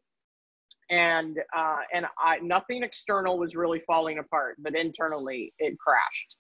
and 0.90 1.38
uh 1.56 1.76
and 1.94 2.06
i 2.18 2.38
nothing 2.38 2.82
external 2.82 3.38
was 3.38 3.54
really 3.56 3.80
falling 3.86 4.18
apart 4.18 4.56
but 4.58 4.74
internally 4.74 5.52
it 5.58 5.76
crashed 5.78 6.36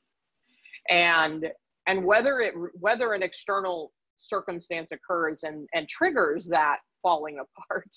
and 0.90 1.46
and 1.86 2.04
whether 2.04 2.40
it 2.40 2.54
whether 2.80 3.12
an 3.12 3.22
external 3.22 3.92
circumstance 4.16 4.92
occurs 4.92 5.42
and 5.42 5.68
and 5.74 5.88
triggers 5.88 6.46
that 6.46 6.78
falling 7.02 7.38
apart 7.58 7.88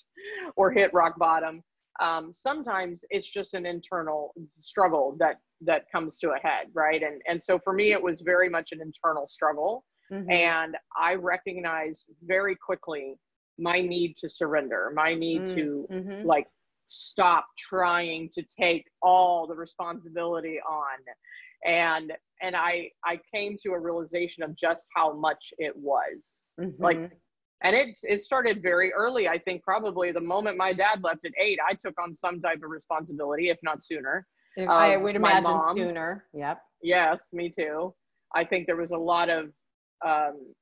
or 0.56 0.70
hit 0.70 0.92
rock 0.94 1.18
bottom 1.18 1.62
um, 2.00 2.32
sometimes 2.32 3.04
it's 3.10 3.28
just 3.28 3.54
an 3.54 3.66
internal 3.66 4.32
struggle 4.60 5.16
that 5.18 5.36
that 5.62 5.84
comes 5.90 6.18
to 6.18 6.30
a 6.30 6.38
head 6.38 6.66
right 6.74 7.02
and 7.02 7.22
and 7.26 7.42
so 7.42 7.58
for 7.58 7.72
me 7.72 7.92
it 7.92 8.02
was 8.02 8.20
very 8.20 8.48
much 8.48 8.72
an 8.72 8.80
internal 8.80 9.26
struggle 9.28 9.84
Mhm. 10.12 10.30
and 10.30 10.76
i 10.96 11.14
recognized 11.14 12.06
very 12.22 12.54
quickly 12.54 13.16
my 13.58 13.80
need 13.80 14.14
to 14.16 14.28
surrender 14.28 14.92
my 14.94 15.14
need 15.14 15.42
Mm, 15.42 15.54
to 15.54 15.88
mhm. 15.90 16.24
like 16.24 16.46
stop 16.88 17.46
trying 17.58 18.28
to 18.34 18.42
take 18.42 18.84
all 19.02 19.46
the 19.46 19.54
responsibility 19.54 20.58
on 20.68 20.98
and 21.64 22.12
and 22.42 22.54
i 22.54 22.90
i 23.04 23.18
came 23.34 23.56
to 23.62 23.70
a 23.72 23.78
realization 23.78 24.42
of 24.42 24.54
just 24.54 24.86
how 24.94 25.12
much 25.14 25.52
it 25.58 25.74
was 25.76 26.38
like 26.78 26.98
Mhm. 26.98 27.10
And 27.62 27.74
it's 27.74 28.04
it 28.04 28.20
started 28.20 28.62
very 28.62 28.92
early 28.92 29.28
i 29.28 29.38
think 29.38 29.62
probably 29.62 30.12
the 30.12 30.20
moment 30.20 30.56
my 30.56 30.72
dad 30.72 31.02
left 31.02 31.24
at 31.24 31.32
eight 31.40 31.58
i 31.68 31.74
took 31.74 31.94
on 32.00 32.14
some 32.16 32.40
type 32.40 32.62
of 32.62 32.70
responsibility 32.70 33.48
if 33.48 33.58
not 33.62 33.84
sooner 33.84 34.26
If- 34.56 34.68
I 34.70 34.96
would 34.96 35.16
imagine 35.16 35.42
mom. 35.54 35.76
sooner. 35.76 36.24
Yep. 36.32 36.60
yes 36.82 37.28
me 37.32 37.50
too 37.50 37.94
i 38.34 38.44
think 38.44 38.66
there 38.66 38.76
was 38.76 38.92
a 38.92 38.98
lot 38.98 39.28
of 39.30 39.52
um 40.04 40.52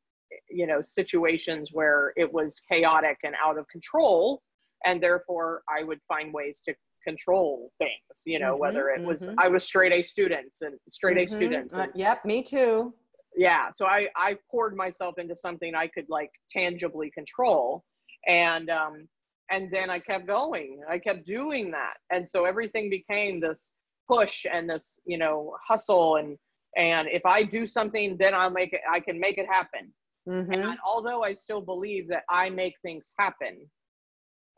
you 0.48 0.66
know 0.66 0.80
situations 0.82 1.70
where 1.72 2.12
it 2.16 2.32
was 2.32 2.60
chaotic 2.70 3.18
and 3.24 3.34
out 3.44 3.58
of 3.58 3.66
control 3.68 4.42
and 4.84 5.02
therefore 5.02 5.62
i 5.68 5.82
would 5.82 6.00
find 6.08 6.32
ways 6.32 6.60
to 6.64 6.74
control 7.04 7.70
things 7.78 8.22
you 8.24 8.38
know 8.38 8.54
Mhm, 8.54 8.58
whether 8.60 8.88
it 8.90 9.02
was 9.04 9.26
mhm. 9.28 9.34
i 9.38 9.48
was 9.48 9.64
straight 9.64 9.92
a 9.92 10.02
students 10.02 10.62
and 10.62 10.74
straight 10.90 11.18
a 11.18 11.26
Mhm. 11.26 11.30
students 11.30 11.74
Uh, 11.74 11.82
and 11.82 11.92
yep. 11.94 12.24
Me 12.24 12.42
too. 12.42 12.94
Yeah 13.36 13.70
so 13.74 13.86
i 13.86 14.06
i 14.16 14.36
poured 14.50 14.76
myself 14.76 15.18
into 15.18 15.34
something 15.34 15.74
i 15.74 15.86
could 15.86 16.06
like 16.08 16.30
tangibly 16.50 17.10
control 17.10 17.84
and 18.26 18.70
um 18.70 19.08
and 19.50 19.70
then 19.70 19.90
i 19.90 19.98
kept 19.98 20.26
going. 20.26 20.80
I 20.88 20.98
kept 20.98 21.26
doing 21.26 21.70
that. 21.72 21.94
And 22.10 22.26
so 22.28 22.44
everything 22.46 22.88
became 22.88 23.40
this 23.40 23.70
push 24.08 24.46
and 24.50 24.68
this 24.68 24.98
you 25.06 25.18
know 25.18 25.56
hustle 25.66 26.16
and 26.16 26.36
and 26.76 27.08
if 27.08 27.24
i 27.24 27.42
do 27.42 27.64
something 27.64 28.16
then 28.18 28.34
i'll 28.34 28.50
make 28.50 28.72
it 28.72 28.82
i 28.92 29.00
can 29.00 29.18
make 29.18 29.38
it 29.38 29.46
happen. 29.46 29.92
Mhm. 30.28 30.52
and 30.54 30.78
although 30.84 31.22
i 31.22 31.32
still 31.32 31.60
believe 31.60 32.08
that 32.08 32.24
i 32.28 32.48
make 32.50 32.74
things 32.82 33.12
happen 33.18 33.70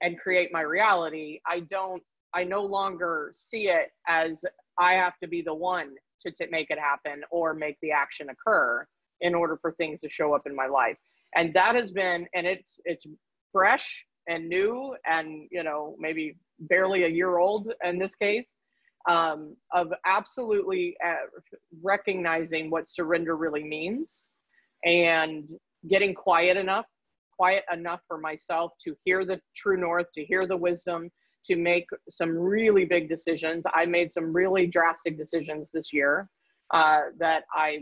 and 0.02 0.18
create 0.18 0.50
my 0.52 0.62
reality 0.62 1.40
i 1.46 1.60
don't 1.60 2.02
i 2.34 2.42
no 2.44 2.62
longer 2.62 3.32
see 3.36 3.68
it 3.68 3.90
as 4.08 4.44
i 4.78 4.94
have 4.94 5.14
to 5.22 5.28
be 5.28 5.42
the 5.42 5.54
one 5.54 5.94
to, 6.20 6.30
to 6.32 6.46
make 6.50 6.70
it 6.70 6.78
happen 6.78 7.22
or 7.30 7.54
make 7.54 7.76
the 7.82 7.90
action 7.90 8.28
occur 8.30 8.86
in 9.20 9.34
order 9.34 9.58
for 9.60 9.72
things 9.72 10.00
to 10.00 10.08
show 10.08 10.34
up 10.34 10.42
in 10.46 10.54
my 10.54 10.66
life. 10.66 10.96
And 11.34 11.52
that 11.54 11.74
has 11.74 11.90
been 11.90 12.26
and 12.34 12.46
it's 12.46 12.80
it's 12.84 13.06
fresh 13.52 14.04
and 14.28 14.48
new 14.48 14.96
and 15.06 15.48
you 15.50 15.62
know 15.62 15.96
maybe 15.98 16.36
barely 16.60 17.04
a 17.04 17.08
year 17.08 17.38
old 17.38 17.72
in 17.84 17.98
this 17.98 18.14
case 18.14 18.52
um, 19.08 19.56
of 19.72 19.92
absolutely 20.04 20.96
uh, 21.04 21.26
recognizing 21.82 22.70
what 22.70 22.88
surrender 22.88 23.36
really 23.36 23.62
means 23.62 24.28
and 24.84 25.44
getting 25.88 26.14
quiet 26.14 26.56
enough 26.56 26.86
quiet 27.36 27.64
enough 27.72 28.00
for 28.08 28.18
myself 28.18 28.72
to 28.82 28.96
hear 29.04 29.24
the 29.24 29.40
true 29.54 29.76
north 29.76 30.06
to 30.14 30.24
hear 30.24 30.42
the 30.42 30.56
wisdom 30.56 31.10
to 31.46 31.56
make 31.56 31.86
some 32.10 32.30
really 32.36 32.84
big 32.84 33.08
decisions. 33.08 33.64
I 33.74 33.86
made 33.86 34.12
some 34.12 34.32
really 34.32 34.66
drastic 34.66 35.16
decisions 35.18 35.70
this 35.72 35.92
year 35.92 36.28
uh, 36.74 37.00
that 37.18 37.44
i 37.54 37.78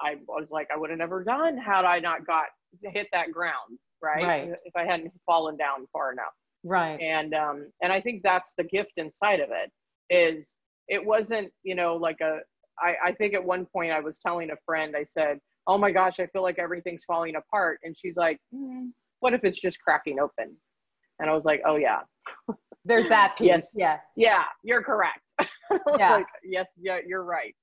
i 0.00 0.14
was 0.28 0.48
like 0.50 0.68
i 0.72 0.78
would 0.78 0.90
have 0.90 0.98
never 0.98 1.24
done 1.24 1.56
had 1.56 1.84
i 1.84 1.98
not 1.98 2.24
got 2.26 2.44
hit 2.84 3.08
that 3.12 3.32
ground 3.32 3.78
right, 4.02 4.24
Right. 4.24 4.50
if 4.64 4.76
i 4.76 4.84
hadn't 4.84 5.12
fallen 5.26 5.56
down 5.56 5.86
far 5.92 6.12
enough. 6.12 6.34
Right. 6.64 7.00
and 7.00 7.34
um 7.34 7.70
and 7.82 7.92
i 7.92 8.00
think 8.00 8.22
that's 8.22 8.54
the 8.56 8.64
gift 8.64 8.92
inside 8.96 9.40
of 9.40 9.48
it 9.50 9.70
is 10.14 10.58
it 10.88 11.04
wasn't 11.04 11.50
you 11.64 11.74
know 11.74 11.96
like 11.96 12.20
a 12.20 12.38
I, 12.80 12.94
I 13.08 13.12
think 13.12 13.34
at 13.34 13.44
one 13.44 13.66
point 13.66 13.90
i 13.92 14.00
was 14.00 14.18
telling 14.18 14.50
a 14.50 14.56
friend 14.64 14.94
i 14.96 15.04
said 15.04 15.38
oh 15.66 15.78
my 15.78 15.90
gosh 15.90 16.20
i 16.20 16.26
feel 16.28 16.42
like 16.42 16.58
everything's 16.58 17.04
falling 17.04 17.34
apart. 17.36 17.80
And 17.82 17.96
she's 17.96 18.16
like 18.16 18.38
mm, 18.54 18.90
what 19.20 19.34
if 19.34 19.42
it's 19.44 19.60
just 19.60 19.80
cracking 19.80 20.20
open? 20.20 20.54
And 21.18 21.28
i 21.28 21.34
was 21.34 21.44
like 21.44 21.62
oh 21.66 21.76
yeah 21.76 22.00
there's 22.84 23.06
that 23.06 23.36
piece 23.36 23.48
yes. 23.48 23.72
yeah 23.74 23.98
yeah 24.16 24.44
you're 24.62 24.82
correct 24.82 25.32
yeah. 25.98 26.16
Like, 26.16 26.26
yes 26.44 26.72
yeah 26.80 26.98
you're 27.06 27.24
right 27.24 27.54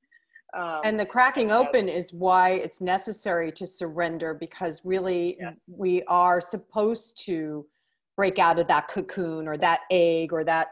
um, 0.56 0.82
and 0.84 1.00
the 1.00 1.06
cracking 1.06 1.52
open 1.52 1.90
is 1.90 2.14
why 2.14 2.52
it's 2.52 2.80
necessary 2.80 3.52
to 3.54 3.66
surrender 3.66 4.34
because 4.34 4.86
really 4.86 5.38
yeah. 5.40 5.52
we 5.68 6.04
are 6.04 6.40
supposed 6.40 7.22
to 7.26 7.66
break 8.16 8.40
out 8.40 8.60
of 8.60 8.68
that 8.68 8.88
cocoon 8.88 9.48
or 9.48 9.58
that 9.58 9.82
egg 9.92 10.32
or 10.32 10.44
that 10.46 10.70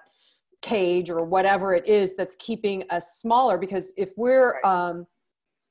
cage 0.61 1.09
or 1.09 1.25
whatever 1.25 1.73
it 1.73 1.85
is 1.85 2.15
that's 2.15 2.35
keeping 2.39 2.83
us 2.89 3.17
smaller 3.17 3.57
because 3.57 3.93
if 3.97 4.11
we're 4.15 4.61
right. 4.63 4.89
um, 4.89 5.05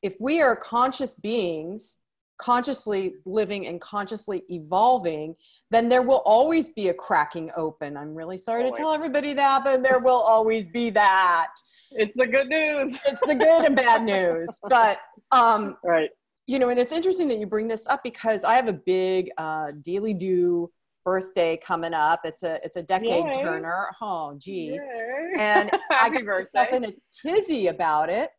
if 0.02 0.16
we 0.20 0.42
are 0.42 0.54
conscious 0.54 1.14
beings 1.14 1.96
consciously 2.38 3.14
living 3.24 3.66
and 3.68 3.80
consciously 3.80 4.42
evolving 4.50 5.34
then 5.72 5.88
there 5.88 6.02
will 6.02 6.22
always 6.24 6.70
be 6.70 6.88
a 6.88 6.94
cracking 6.94 7.50
open 7.56 7.96
i'm 7.96 8.14
really 8.14 8.38
sorry 8.38 8.62
always. 8.62 8.76
to 8.76 8.82
tell 8.82 8.92
everybody 8.92 9.32
that 9.32 9.64
but 9.64 9.82
there 9.82 9.98
will 9.98 10.20
always 10.20 10.68
be 10.68 10.90
that 10.90 11.48
it's 11.92 12.14
the 12.14 12.26
good 12.26 12.48
news 12.48 12.98
it's 13.06 13.26
the 13.26 13.34
good 13.34 13.64
and 13.64 13.76
bad 13.76 14.02
news 14.02 14.60
but 14.68 15.00
um 15.32 15.76
right 15.84 16.10
you 16.46 16.58
know 16.58 16.68
and 16.68 16.78
it's 16.78 16.92
interesting 16.92 17.28
that 17.28 17.38
you 17.38 17.46
bring 17.46 17.68
this 17.68 17.86
up 17.86 18.02
because 18.02 18.44
i 18.44 18.54
have 18.54 18.68
a 18.68 18.72
big 18.72 19.30
uh 19.38 19.72
daily 19.82 20.14
do 20.14 20.70
birthday 21.04 21.56
coming 21.56 21.94
up. 21.94 22.20
It's 22.24 22.42
a 22.42 22.64
it's 22.64 22.76
a 22.76 22.82
decade 22.82 23.24
Yay. 23.24 23.42
turner. 23.42 23.88
Oh, 24.00 24.36
geez. 24.38 24.80
Yay. 24.80 25.32
And 25.38 25.70
I 25.90 26.08
got 26.10 26.24
myself 26.24 26.72
in 26.72 26.84
a 26.84 26.92
tizzy 27.12 27.68
about 27.68 28.08
it. 28.08 28.30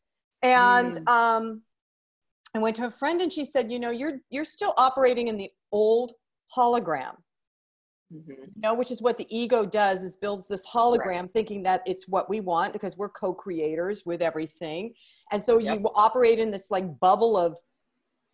And 0.42 0.94
mm. 0.94 1.08
um, 1.08 1.62
I 2.56 2.60
went 2.60 2.76
to 2.78 2.86
a 2.86 2.92
friend 2.92 3.22
and 3.22 3.32
she 3.32 3.46
said, 3.46 3.72
you 3.72 3.80
know, 3.80 3.92
you're 3.92 4.20
you're 4.30 4.46
still 4.46 4.74
operating 4.78 5.28
in 5.28 5.38
the 5.38 5.50
old 5.72 6.14
hologram. 6.56 7.16
Mm-hmm. 8.14 8.32
You 8.32 8.62
know, 8.62 8.74
which 8.76 8.92
is 8.92 9.02
what 9.02 9.18
the 9.18 9.26
ego 9.36 9.66
does 9.66 10.04
is 10.04 10.18
builds 10.18 10.48
this 10.48 10.68
hologram 10.68 11.22
right. 11.22 11.34
thinking 11.34 11.64
that 11.64 11.82
it's 11.86 12.08
what 12.08 12.30
we 12.30 12.42
want 12.42 12.74
because 12.74 12.96
we're 12.96 13.10
co-creators 13.10 14.04
with 14.06 14.22
everything. 14.22 14.94
And 15.32 15.44
so 15.44 15.58
yep. 15.58 15.80
you 15.80 15.90
operate 15.96 16.38
in 16.38 16.52
this 16.52 16.70
like 16.70 17.00
bubble 17.00 17.38
of 17.38 17.58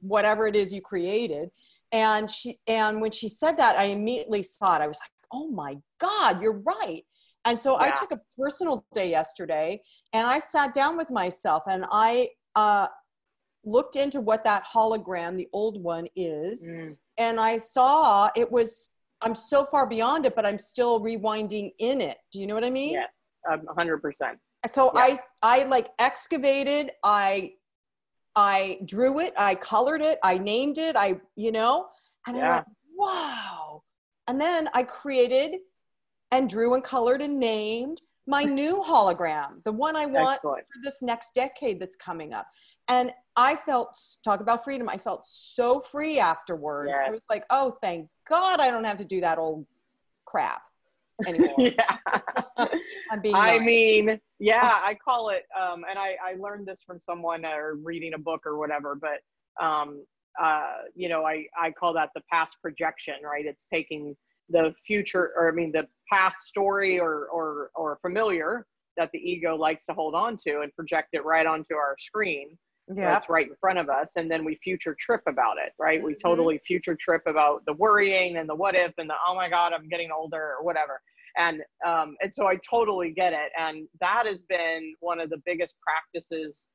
whatever 0.02 0.48
it 0.48 0.56
is 0.56 0.74
you 0.74 0.82
created 0.82 1.50
and 1.92 2.30
she 2.30 2.60
and 2.68 3.02
when 3.02 3.12
she 3.12 3.28
said 3.28 3.58
that 3.58 3.78
i 3.78 3.86
immediately 3.86 4.44
saw 4.44 4.76
it 4.76 4.82
i 4.82 4.88
was 4.88 5.00
like 5.02 5.12
oh 5.32 5.50
my 5.50 5.78
god 6.00 6.42
you're 6.42 6.62
right 6.62 7.04
and 7.46 7.60
so 7.60 7.80
yeah. 7.80 7.88
i 7.88 7.92
took 7.92 8.12
a 8.12 8.20
personal 8.38 8.86
day 8.94 9.10
yesterday 9.10 9.82
and 10.14 10.26
i 10.26 10.40
sat 10.40 10.74
down 10.74 10.98
with 10.98 11.12
myself 11.12 11.64
and 11.70 11.86
i 11.92 12.28
uh, 12.56 12.88
looked 13.64 13.96
into 13.96 14.22
what 14.22 14.44
that 14.44 14.64
hologram 14.72 15.38
the 15.38 15.48
old 15.54 15.82
one 15.82 16.08
is 16.16 16.68
mm. 16.70 16.96
And 17.20 17.40
i 17.40 17.58
saw 17.58 18.30
it 18.36 18.52
was 18.52 18.90
i'm 19.22 19.36
so 19.36 19.64
far 19.66 19.86
beyond 19.86 20.26
it 20.26 20.36
but 20.36 20.46
i'm 20.46 20.58
still 20.58 21.00
rewinding 21.00 21.72
in 21.80 22.02
it 22.02 22.18
do 22.32 22.40
you 22.40 22.48
know 22.48 22.56
what 22.56 22.64
i 22.64 22.70
mean 22.70 22.94
yes 22.94 23.10
um, 23.50 23.62
100% 23.78 24.02
so 24.68 24.92
yeah. 24.96 25.02
i 25.02 25.20
i 25.44 25.64
like 25.66 25.90
excavated 26.00 26.92
i 27.04 27.52
I 28.36 28.80
drew 28.86 29.20
it, 29.20 29.34
I 29.38 29.56
colored 29.56 30.02
it, 30.02 30.20
I 30.24 30.38
named 30.38 30.78
it, 30.78 30.96
I, 30.96 31.20
you 31.36 31.52
know, 31.52 31.88
and 32.26 32.38
yeah. 32.38 32.44
I 32.44 32.54
went, 32.54 32.68
wow. 32.96 33.84
And 34.28 34.40
then 34.40 34.70
I 34.74 34.84
created 34.84 35.60
and 36.32 36.50
drew 36.50 36.74
and 36.74 36.84
colored 36.84 37.22
and 37.22 37.40
named 37.40 38.02
my 38.28 38.44
new 38.62 38.84
hologram, 38.88 39.64
the 39.66 39.72
one 39.72 39.96
I 39.96 40.06
want 40.06 40.36
Excellent. 40.36 40.66
for 40.74 40.82
this 40.84 41.02
next 41.02 41.34
decade 41.34 41.80
that's 41.80 41.96
coming 41.96 42.34
up. 42.34 42.48
And 42.88 43.12
I 43.40 43.56
felt, 43.56 43.98
talk 44.24 44.42
about 44.42 44.66
freedom, 44.66 44.90
I 44.90 44.98
felt 44.98 45.26
so 45.26 45.80
free 45.80 46.20
afterwards. 46.20 46.92
Yes. 46.94 47.08
I 47.08 47.10
was 47.10 47.24
like, 47.30 47.46
oh, 47.50 47.72
thank 47.82 48.10
God 48.28 48.60
I 48.60 48.70
don't 48.70 48.84
have 48.84 48.98
to 48.98 49.06
do 49.06 49.22
that 49.22 49.38
old 49.38 49.66
crap 50.26 50.62
anymore. 51.26 51.56
I'm 53.12 53.22
being 53.22 53.36
I 53.36 53.60
mean, 53.60 54.20
yeah, 54.40 54.80
I 54.84 54.94
call 54.94 55.30
it, 55.30 55.46
um, 55.60 55.86
and 55.90 55.98
I, 55.98 56.18
I 56.22 56.36
learned 56.38 56.68
this 56.68 56.84
from 56.84 57.00
someone 57.00 57.46
or 57.46 57.76
reading 57.76 58.14
a 58.14 58.18
book 58.18 58.42
or 58.46 58.58
whatever, 58.58 58.96
but, 58.96 59.64
um, 59.64 60.04
uh, 60.40 60.74
you 60.94 61.08
know, 61.08 61.26
I, 61.26 61.46
I 61.60 61.72
call 61.72 61.94
that 61.94 62.10
the 62.14 62.22
past 62.30 62.58
projection, 62.62 63.16
right? 63.24 63.46
It's 63.46 63.66
taking 63.74 64.18
the 64.50 64.74
future, 64.86 65.32
or 65.38 65.50
I 65.50 65.54
mean, 65.54 65.72
the 65.72 65.88
past 66.12 66.42
story 66.42 67.00
or, 67.00 67.28
or, 67.28 67.72
or 67.74 68.00
familiar 68.02 68.66
that 68.98 69.12
the 69.14 69.20
ego 69.20 69.56
likes 69.56 69.86
to 69.86 69.94
hold 69.94 70.14
on 70.14 70.36
to 70.46 70.60
and 70.60 70.76
project 70.76 71.10
it 71.14 71.24
right 71.24 71.46
onto 71.46 71.76
our 71.76 71.96
screen 72.00 72.58
yeah. 72.96 73.10
that's 73.10 73.30
right 73.30 73.48
in 73.48 73.56
front 73.60 73.78
of 73.78 73.90
us 73.90 74.14
and 74.16 74.30
then 74.30 74.44
we 74.44 74.56
future 74.64 74.96
trip 75.00 75.22
about 75.28 75.58
it 75.58 75.74
right 75.78 76.02
we 76.02 76.14
mm-hmm. 76.14 76.28
totally 76.28 76.60
future 76.66 76.96
trip 76.96 77.22
about 77.28 77.64
the 77.66 77.74
worrying 77.74 78.38
and 78.38 78.50
the 78.50 78.56
what 78.56 78.76
if 78.76 78.92
and 78.98 79.10
the 79.10 79.16
oh 79.28 79.36
my 79.36 79.50
god 79.50 79.74
i'm 79.74 79.88
getting 79.88 80.10
older 80.12 80.56
or 80.60 80.64
whatever 80.64 81.02
and 81.38 81.62
um, 81.86 82.16
and 82.22 82.34
so 82.34 82.48
i 82.48 82.56
totally 82.68 83.12
get 83.12 83.34
it 83.34 83.52
and 83.60 83.88
that 84.00 84.26
has 84.26 84.42
been 84.44 84.94
one 85.00 85.20
of 85.20 85.30
the 85.30 85.42
biggest 85.46 85.76
practices 85.82 86.68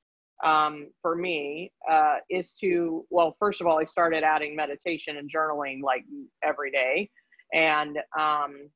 um, 0.45 0.89
for 1.01 1.15
me 1.15 1.71
uh, 1.91 2.17
is 2.29 2.55
to 2.55 3.05
well 3.11 3.37
first 3.39 3.61
of 3.61 3.67
all 3.67 3.79
i 3.79 3.85
started 3.85 4.23
adding 4.23 4.55
meditation 4.55 5.17
and 5.17 5.31
journaling 5.31 5.83
like 5.83 6.05
every 6.43 6.71
day 6.71 7.11
and 7.53 7.99
um, 8.19 8.69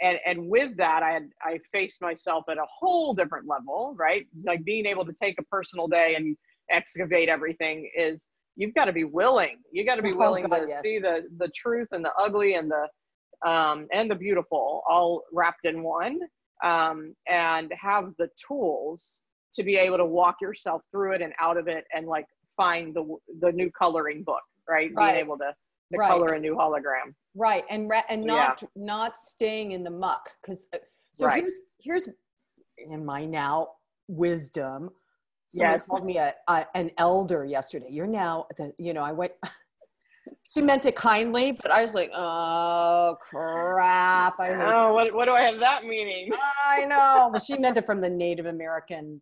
and 0.00 0.18
and 0.26 0.48
with 0.48 0.76
that 0.76 1.02
i 1.02 1.10
had 1.10 1.28
i 1.42 1.58
faced 1.72 2.00
myself 2.00 2.44
at 2.50 2.58
a 2.58 2.66
whole 2.70 3.14
different 3.14 3.46
level 3.48 3.94
right 3.96 4.26
like 4.44 4.64
being 4.64 4.86
able 4.86 5.04
to 5.04 5.12
take 5.12 5.34
a 5.38 5.44
personal 5.44 5.88
day 5.88 6.14
and 6.14 6.36
excavate 6.70 7.28
everything 7.28 7.90
is 7.96 8.28
you've 8.56 8.74
got 8.74 8.84
to 8.84 8.92
be 8.92 9.04
willing 9.04 9.56
you 9.72 9.84
got 9.84 9.96
to 9.96 10.02
be 10.02 10.12
oh, 10.12 10.16
willing 10.16 10.44
God, 10.44 10.58
to 10.58 10.66
yes. 10.68 10.82
see 10.82 10.98
the 10.98 11.22
the 11.38 11.48
truth 11.56 11.88
and 11.92 12.04
the 12.04 12.12
ugly 12.18 12.54
and 12.54 12.70
the 12.70 12.88
um, 13.48 13.86
and 13.92 14.10
the 14.10 14.16
beautiful 14.16 14.82
all 14.88 15.22
wrapped 15.32 15.64
in 15.64 15.82
one 15.82 16.18
um, 16.64 17.14
and 17.28 17.72
have 17.80 18.12
the 18.18 18.28
tools 18.46 19.20
to 19.54 19.62
be 19.62 19.76
able 19.76 19.96
to 19.96 20.04
walk 20.04 20.36
yourself 20.40 20.82
through 20.90 21.12
it 21.12 21.22
and 21.22 21.32
out 21.40 21.56
of 21.56 21.68
it 21.68 21.84
and 21.94 22.06
like 22.06 22.26
find 22.56 22.94
the 22.94 23.16
the 23.40 23.52
new 23.52 23.70
coloring 23.70 24.22
book 24.24 24.42
right, 24.68 24.90
right. 24.94 25.12
being 25.12 25.24
able 25.24 25.38
to, 25.38 25.52
to 25.92 25.98
right. 25.98 26.08
color 26.08 26.34
a 26.34 26.40
new 26.40 26.54
hologram 26.54 27.14
right 27.34 27.64
and 27.70 27.90
and 28.10 28.24
not 28.24 28.60
yeah. 28.60 28.68
not 28.76 29.16
staying 29.16 29.72
in 29.72 29.84
the 29.84 29.90
muck 29.90 30.28
because 30.42 30.66
uh, 30.74 30.78
so 31.14 31.26
right. 31.26 31.42
here's 31.42 31.54
here's 31.80 32.08
in 32.78 33.04
my 33.04 33.24
now 33.24 33.68
wisdom 34.08 34.90
someone 35.48 35.72
yes. 35.72 35.86
called 35.86 36.04
me 36.04 36.18
a, 36.18 36.34
a, 36.46 36.66
an 36.74 36.90
elder 36.98 37.44
yesterday. 37.44 37.88
You're 37.90 38.06
now 38.06 38.46
the, 38.56 38.72
you 38.78 38.92
know, 38.92 39.02
I 39.02 39.12
went, 39.12 39.32
she 40.54 40.60
meant 40.62 40.86
it 40.86 40.94
kindly, 40.94 41.52
but 41.52 41.70
I 41.70 41.82
was 41.82 41.94
like, 41.94 42.10
oh 42.14 43.16
crap. 43.20 44.38
I 44.38 44.50
know. 44.50 44.88
Oh, 44.88 44.92
what, 44.94 45.12
what 45.14 45.24
do 45.24 45.32
I 45.32 45.42
have 45.42 45.58
that 45.60 45.84
meaning? 45.84 46.30
I 46.66 46.84
know. 46.84 47.30
Well, 47.32 47.40
she 47.40 47.56
meant 47.56 47.76
it 47.76 47.86
from 47.86 48.00
the 48.00 48.10
Native 48.10 48.46
American 48.46 49.20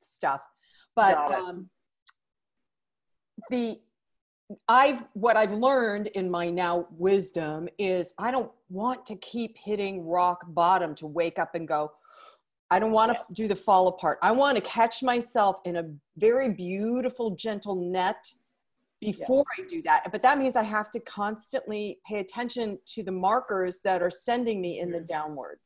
stuff. 0.00 0.40
But 0.96 1.16
um, 1.32 1.70
the, 3.50 3.78
I've, 4.68 5.04
what 5.12 5.36
I've 5.36 5.52
learned 5.52 6.08
in 6.08 6.28
my 6.28 6.50
now 6.50 6.88
wisdom 6.90 7.68
is 7.78 8.12
I 8.18 8.32
don't 8.32 8.50
want 8.68 9.06
to 9.06 9.16
keep 9.16 9.56
hitting 9.56 10.04
rock 10.04 10.40
bottom 10.48 10.96
to 10.96 11.06
wake 11.06 11.38
up 11.38 11.54
and 11.54 11.68
go, 11.68 11.92
I 12.70 12.78
don't 12.78 12.92
want 12.92 13.12
to 13.12 13.18
yeah. 13.18 13.34
do 13.34 13.48
the 13.48 13.56
fall 13.56 13.88
apart. 13.88 14.18
I 14.22 14.30
want 14.30 14.56
to 14.56 14.62
catch 14.62 15.02
myself 15.02 15.56
in 15.64 15.76
a 15.76 15.90
very 16.16 16.52
beautiful, 16.52 17.32
gentle 17.32 17.74
net 17.74 18.32
before 19.00 19.44
yeah. 19.58 19.64
I 19.64 19.68
do 19.68 19.82
that. 19.82 20.12
But 20.12 20.22
that 20.22 20.38
means 20.38 20.56
I 20.56 20.62
have 20.62 20.90
to 20.92 21.00
constantly 21.00 21.98
pay 22.06 22.20
attention 22.20 22.78
to 22.94 23.02
the 23.02 23.12
markers 23.12 23.80
that 23.82 24.02
are 24.02 24.10
sending 24.10 24.60
me 24.60 24.78
in 24.78 24.92
the 24.92 25.00
downward 25.00 25.58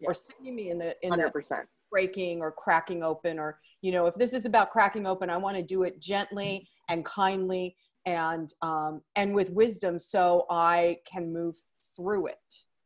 yeah. 0.00 0.08
or 0.08 0.14
sending 0.14 0.54
me 0.56 0.70
in 0.70 0.78
the 0.78 0.96
in 1.02 1.12
100%. 1.12 1.32
the 1.32 1.62
breaking 1.90 2.40
or 2.40 2.52
cracking 2.52 3.02
open 3.02 3.38
or 3.38 3.58
you 3.82 3.90
know 3.90 4.06
if 4.06 4.14
this 4.14 4.32
is 4.32 4.46
about 4.46 4.70
cracking 4.70 5.08
open 5.08 5.28
i 5.28 5.36
want 5.36 5.56
to 5.56 5.62
do 5.62 5.82
it 5.82 6.00
gently 6.00 6.64
and 6.88 7.04
kindly 7.04 7.74
and 8.06 8.54
um 8.62 9.00
and 9.16 9.34
with 9.34 9.50
wisdom 9.50 9.98
so 9.98 10.46
i 10.50 10.96
can 11.04 11.32
move 11.32 11.56
through 11.96 12.28
it 12.28 12.36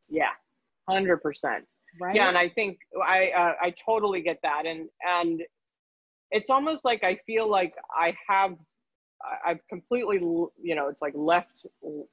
yeah 0.09 0.31
100% 0.89 1.19
right? 1.99 2.15
yeah 2.15 2.27
and 2.27 2.37
i 2.37 2.47
think 2.47 2.79
i 3.05 3.29
uh, 3.29 3.53
i 3.61 3.73
totally 3.83 4.21
get 4.21 4.39
that 4.43 4.65
and 4.65 4.87
and 5.05 5.41
it's 6.31 6.49
almost 6.49 6.85
like 6.85 7.03
i 7.03 7.17
feel 7.25 7.49
like 7.49 7.73
i 7.97 8.15
have 8.27 8.55
i've 9.45 9.59
completely 9.69 10.17
you 10.17 10.75
know 10.75 10.87
it's 10.87 11.01
like 11.01 11.13
left 11.15 11.65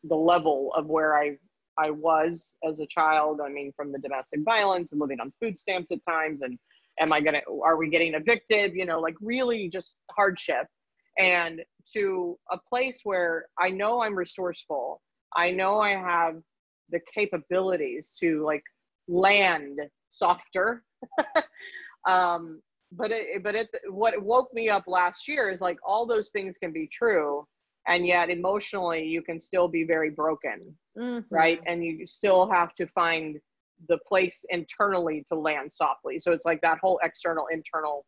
the 0.04 0.14
level 0.14 0.72
of 0.76 0.86
where 0.86 1.18
i 1.18 1.36
i 1.78 1.90
was 1.90 2.54
as 2.66 2.80
a 2.80 2.86
child 2.86 3.40
i 3.44 3.48
mean 3.48 3.72
from 3.76 3.92
the 3.92 3.98
domestic 3.98 4.40
violence 4.44 4.92
and 4.92 5.00
living 5.00 5.20
on 5.20 5.32
food 5.40 5.58
stamps 5.58 5.90
at 5.90 5.98
times 6.06 6.40
and 6.42 6.58
am 7.00 7.12
i 7.12 7.20
gonna 7.20 7.40
are 7.62 7.76
we 7.76 7.88
getting 7.88 8.14
evicted? 8.14 8.74
You 8.74 8.86
know 8.86 9.00
like 9.00 9.14
really 9.20 9.68
just 9.68 9.94
hardship. 10.10 10.66
And 11.18 11.62
to 11.92 12.38
a 12.50 12.58
place 12.70 13.00
where 13.04 13.46
i 13.58 13.68
know 13.68 14.02
i'm 14.02 14.14
resourceful 14.14 15.02
i 15.36 15.50
know 15.50 15.78
i 15.78 15.90
have 15.90 16.36
the 16.90 17.00
capabilities 17.12 18.16
to 18.20 18.42
like 18.44 18.62
land 19.08 19.80
softer. 20.08 20.82
um, 22.08 22.60
but 22.92 23.10
it, 23.10 23.42
but 23.42 23.54
it, 23.54 23.68
what 23.88 24.20
woke 24.22 24.52
me 24.52 24.68
up 24.68 24.84
last 24.86 25.26
year 25.26 25.50
is 25.50 25.60
like 25.60 25.78
all 25.86 26.06
those 26.06 26.30
things 26.30 26.58
can 26.58 26.72
be 26.72 26.86
true, 26.86 27.46
and 27.88 28.06
yet 28.06 28.30
emotionally 28.30 29.04
you 29.04 29.22
can 29.22 29.40
still 29.40 29.68
be 29.68 29.84
very 29.84 30.10
broken, 30.10 30.76
mm-hmm. 30.98 31.34
right? 31.34 31.60
And 31.66 31.84
you 31.84 32.06
still 32.06 32.50
have 32.50 32.74
to 32.74 32.86
find 32.86 33.38
the 33.88 33.98
place 34.06 34.44
internally 34.50 35.24
to 35.28 35.34
land 35.34 35.72
softly. 35.72 36.20
So 36.20 36.32
it's 36.32 36.44
like 36.44 36.60
that 36.60 36.78
whole 36.78 37.00
external 37.02 37.46
internal, 37.50 38.04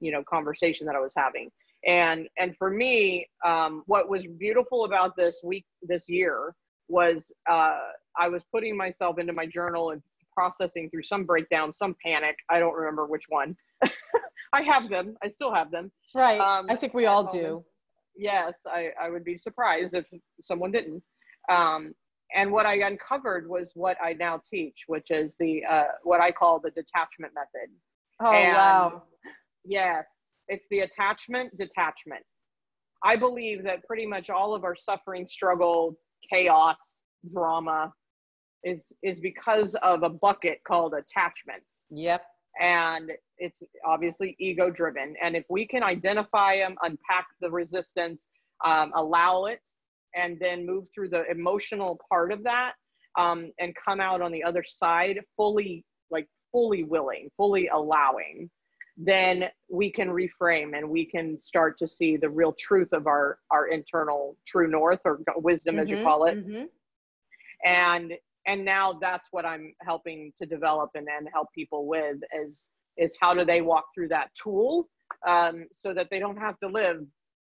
you 0.00 0.10
know, 0.10 0.24
conversation 0.24 0.86
that 0.86 0.96
I 0.96 1.00
was 1.00 1.12
having. 1.16 1.50
And 1.86 2.28
and 2.38 2.56
for 2.56 2.70
me, 2.70 3.28
um, 3.44 3.82
what 3.86 4.08
was 4.08 4.26
beautiful 4.26 4.84
about 4.86 5.16
this 5.16 5.40
week, 5.44 5.66
this 5.82 6.08
year, 6.08 6.54
was 6.88 7.30
uh, 7.50 7.78
I 8.18 8.28
was 8.28 8.44
putting 8.44 8.76
myself 8.76 9.18
into 9.18 9.32
my 9.32 9.46
journal 9.46 9.90
and 9.90 10.02
processing 10.34 10.90
through 10.90 11.02
some 11.02 11.24
breakdown, 11.24 11.72
some 11.72 11.94
panic. 12.04 12.36
I 12.50 12.58
don't 12.58 12.74
remember 12.74 13.06
which 13.06 13.24
one. 13.28 13.56
I 14.52 14.62
have 14.62 14.88
them. 14.88 15.16
I 15.22 15.28
still 15.28 15.52
have 15.52 15.70
them. 15.70 15.90
Right. 16.14 16.40
Um, 16.40 16.66
I 16.68 16.76
think 16.76 16.94
we 16.94 17.06
all 17.06 17.24
do. 17.24 17.60
Yes, 18.16 18.58
I, 18.66 18.90
I 19.00 19.10
would 19.10 19.24
be 19.24 19.36
surprised 19.36 19.94
if 19.94 20.06
someone 20.40 20.70
didn't. 20.70 21.02
Um, 21.50 21.94
and 22.34 22.50
what 22.50 22.66
I 22.66 22.76
uncovered 22.86 23.48
was 23.48 23.72
what 23.74 23.96
I 24.02 24.12
now 24.14 24.40
teach, 24.48 24.84
which 24.86 25.10
is 25.10 25.36
the 25.38 25.64
uh, 25.64 25.84
what 26.02 26.20
I 26.20 26.30
call 26.30 26.60
the 26.60 26.70
detachment 26.70 27.32
method. 27.34 27.70
Oh 28.20 28.32
and 28.32 28.54
wow! 28.54 29.02
Yes, 29.64 30.36
it's 30.48 30.66
the 30.70 30.80
attachment 30.80 31.56
detachment. 31.58 32.22
I 33.02 33.16
believe 33.16 33.62
that 33.64 33.84
pretty 33.84 34.06
much 34.06 34.30
all 34.30 34.54
of 34.54 34.64
our 34.64 34.74
suffering, 34.74 35.26
struggle, 35.26 35.98
chaos, 36.30 36.78
drama 37.32 37.92
is 38.64 38.92
is 39.02 39.20
because 39.20 39.76
of 39.82 40.02
a 40.02 40.08
bucket 40.08 40.60
called 40.66 40.94
attachments. 40.94 41.84
Yep. 41.90 42.24
And 42.60 43.10
it's 43.38 43.62
obviously 43.84 44.36
ego 44.38 44.70
driven. 44.70 45.14
And 45.20 45.34
if 45.34 45.44
we 45.50 45.66
can 45.66 45.82
identify 45.82 46.58
them, 46.58 46.76
unpack 46.82 47.26
the 47.40 47.50
resistance, 47.50 48.28
um, 48.64 48.92
allow 48.94 49.46
it, 49.46 49.60
and 50.14 50.38
then 50.40 50.64
move 50.64 50.86
through 50.94 51.08
the 51.08 51.28
emotional 51.30 51.98
part 52.08 52.30
of 52.30 52.44
that 52.44 52.74
um, 53.18 53.50
and 53.58 53.74
come 53.74 54.00
out 54.00 54.22
on 54.22 54.30
the 54.30 54.44
other 54.44 54.62
side 54.62 55.20
fully, 55.36 55.84
like 56.10 56.28
fully 56.52 56.84
willing, 56.84 57.28
fully 57.36 57.68
allowing, 57.68 58.48
then 58.96 59.48
we 59.68 59.90
can 59.90 60.08
reframe 60.08 60.76
and 60.76 60.88
we 60.88 61.04
can 61.04 61.38
start 61.38 61.76
to 61.78 61.86
see 61.86 62.16
the 62.16 62.28
real 62.28 62.52
truth 62.52 62.92
of 62.92 63.06
our 63.06 63.38
our 63.50 63.66
internal 63.66 64.36
true 64.46 64.68
north 64.68 65.00
or 65.04 65.20
wisdom 65.36 65.74
mm-hmm, 65.74 65.82
as 65.82 65.90
you 65.90 65.96
mm-hmm, 65.96 66.04
call 66.04 66.26
it 66.26 66.46
mm-hmm. 66.46 66.64
and 67.64 68.12
and 68.46 68.64
now 68.64 68.92
that's 69.00 69.28
what 69.30 69.44
i'm 69.44 69.72
helping 69.82 70.32
to 70.36 70.46
develop 70.46 70.90
and 70.94 71.06
then 71.06 71.26
help 71.32 71.48
people 71.54 71.86
with 71.86 72.16
is 72.42 72.70
is 72.96 73.16
how 73.20 73.34
do 73.34 73.44
they 73.44 73.60
walk 73.60 73.84
through 73.94 74.08
that 74.08 74.28
tool 74.40 74.88
um, 75.26 75.66
so 75.72 75.92
that 75.94 76.08
they 76.10 76.18
don't 76.18 76.36
have 76.36 76.58
to 76.60 76.68
live 76.68 77.04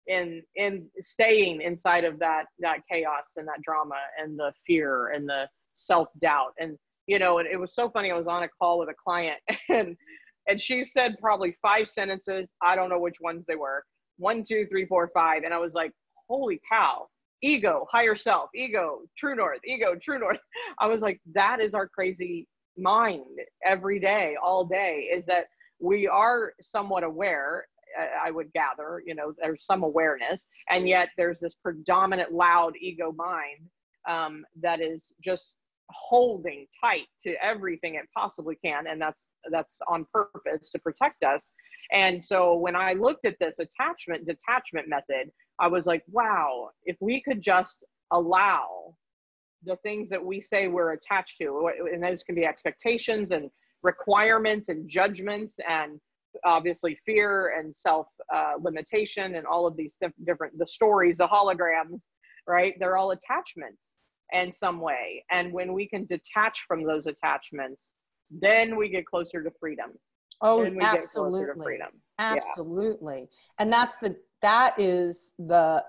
in 0.08 0.42
in 0.56 0.88
staying 1.00 1.62
inside 1.62 2.06
of 2.06 2.18
that 2.20 2.46
that 2.60 2.80
chaos 2.90 3.32
and 3.36 3.48
that 3.48 3.62
drama 3.64 3.96
and 4.22 4.38
the 4.40 4.52
fear 4.66 5.10
and 5.10 5.28
the 5.28 5.48
self-doubt. 5.76 6.54
And 6.60 6.78
you 7.08 7.20
know 7.20 7.38
it, 7.40 7.48
it 7.52 7.58
was 7.58 7.76
so 7.76 7.90
funny 7.90 8.12
i 8.12 8.18
was 8.18 8.28
on 8.28 8.44
a 8.44 8.48
call 8.48 8.80
with 8.80 8.90
a 8.90 8.96
client 9.02 9.40
and 9.70 9.96
and 10.50 10.62
she 10.62 10.86
said 10.86 11.18
probably 11.22 11.54
five 11.62 11.90
sentences. 11.90 12.54
I 12.62 12.78
don't 12.78 12.90
know 12.90 13.00
which 13.00 13.20
ones 13.20 13.44
they 13.48 13.56
were. 13.56 13.84
One 14.18 14.44
two 14.48 14.66
three 14.70 14.86
four 14.86 15.12
five. 15.14 15.44
And 15.44 15.54
i 15.54 15.58
was 15.58 15.74
like 15.74 15.92
holy 16.28 16.60
cow 16.70 17.08
ego 17.41 17.86
higher 17.91 18.15
self 18.15 18.50
ego 18.56 19.00
true 19.17 19.36
north 19.36 19.60
ego 19.65 19.95
true 19.95 20.19
north. 20.19 20.39
I 20.80 20.88
was 20.88 21.02
like 21.02 21.19
that 21.34 21.60
is 21.60 21.73
our 21.73 21.88
crazy 21.88 22.47
mind 22.78 23.26
every 23.65 24.00
day 24.00 24.36
all 24.41 24.65
day 24.65 25.10
is 25.12 25.26
that 25.26 25.45
we 25.80 26.08
are 26.08 26.54
somewhat 26.62 27.04
aware 27.04 27.65
i 28.23 28.30
would 28.30 28.52
gather 28.54 29.02
you 29.06 29.15
know 29.15 29.34
there's 29.41 29.65
some 29.65 29.84
awareness 29.84 30.45
and 30.69 30.88
yet 30.88 31.10
there's 31.17 31.39
this 31.39 31.56
predominant 31.56 32.32
loud 32.32 32.73
ego 32.80 33.12
mind 33.17 33.60
um, 34.08 34.45
that 34.62 34.82
is 34.82 35.12
just 35.21 35.56
holding 35.91 36.65
tight 36.84 37.08
to 37.21 37.34
everything 37.43 37.95
it 37.95 38.06
possibly 38.15 38.58
can 38.63 38.88
and 38.88 39.02
that's 39.02 39.26
that's 39.52 39.80
on 39.88 40.06
purpose 40.13 40.69
to 40.69 40.80
protect 40.80 41.23
us. 41.23 41.52
And 41.93 42.23
so 42.23 42.56
when 42.56 42.76
i 42.76 42.93
looked 42.93 43.26
at 43.26 43.38
this 43.39 43.56
attachment 43.60 44.28
detachment 44.28 44.89
method 44.89 45.32
i 45.60 45.67
was 45.67 45.86
like 45.86 46.04
wow 46.10 46.70
if 46.86 46.98
we 47.00 47.22
could 47.22 47.41
just 47.41 47.84
allow 48.12 48.96
the 49.63 49.76
things 49.78 50.10
that 50.10 50.24
we 50.24 50.39
say 50.39 50.67
we're 50.67 50.91
attached 50.91 51.38
to 51.38 51.70
and 51.91 52.04
those 52.04 52.24
can 52.24 52.36
be 52.36 52.46
expectations 52.46 53.32
and 53.32 53.50
requirements 53.84 54.70
and 54.70 54.89
judgments 54.89 55.58
and 55.67 56.00
obviously 56.46 56.98
fear 57.06 57.56
and 57.58 57.76
self 57.76 58.08
uh, 58.34 58.54
limitation 58.62 59.36
and 59.36 59.48
all 59.48 59.65
of 59.65 59.76
these 59.76 59.98
different 60.26 60.58
the 60.60 60.67
stories 60.67 61.17
the 61.17 61.28
holograms 61.28 62.04
right 62.48 62.76
they're 62.80 62.98
all 62.98 63.12
attachments 63.12 63.98
in 64.34 64.52
some 64.52 64.80
way. 64.80 65.24
And 65.32 65.54
when 65.54 65.74
we 65.74 65.88
can 65.88 66.06
detach 66.06 66.65
from 66.67 66.84
those 66.84 67.08
attachments, 67.08 67.89
then 68.30 68.76
we 68.76 68.89
get 68.89 69.06
closer 69.06 69.43
to 69.43 69.52
freedom. 69.60 69.91
Oh, 70.41 70.63
absolutely. 70.82 71.63
freedom. 71.63 71.89
Absolutely. 72.20 73.20
Yeah. 73.20 73.26
And 73.60 73.74
that's 73.74 73.98
the 73.98 74.15
that 74.41 74.76
is 74.78 75.34
the 75.39 75.84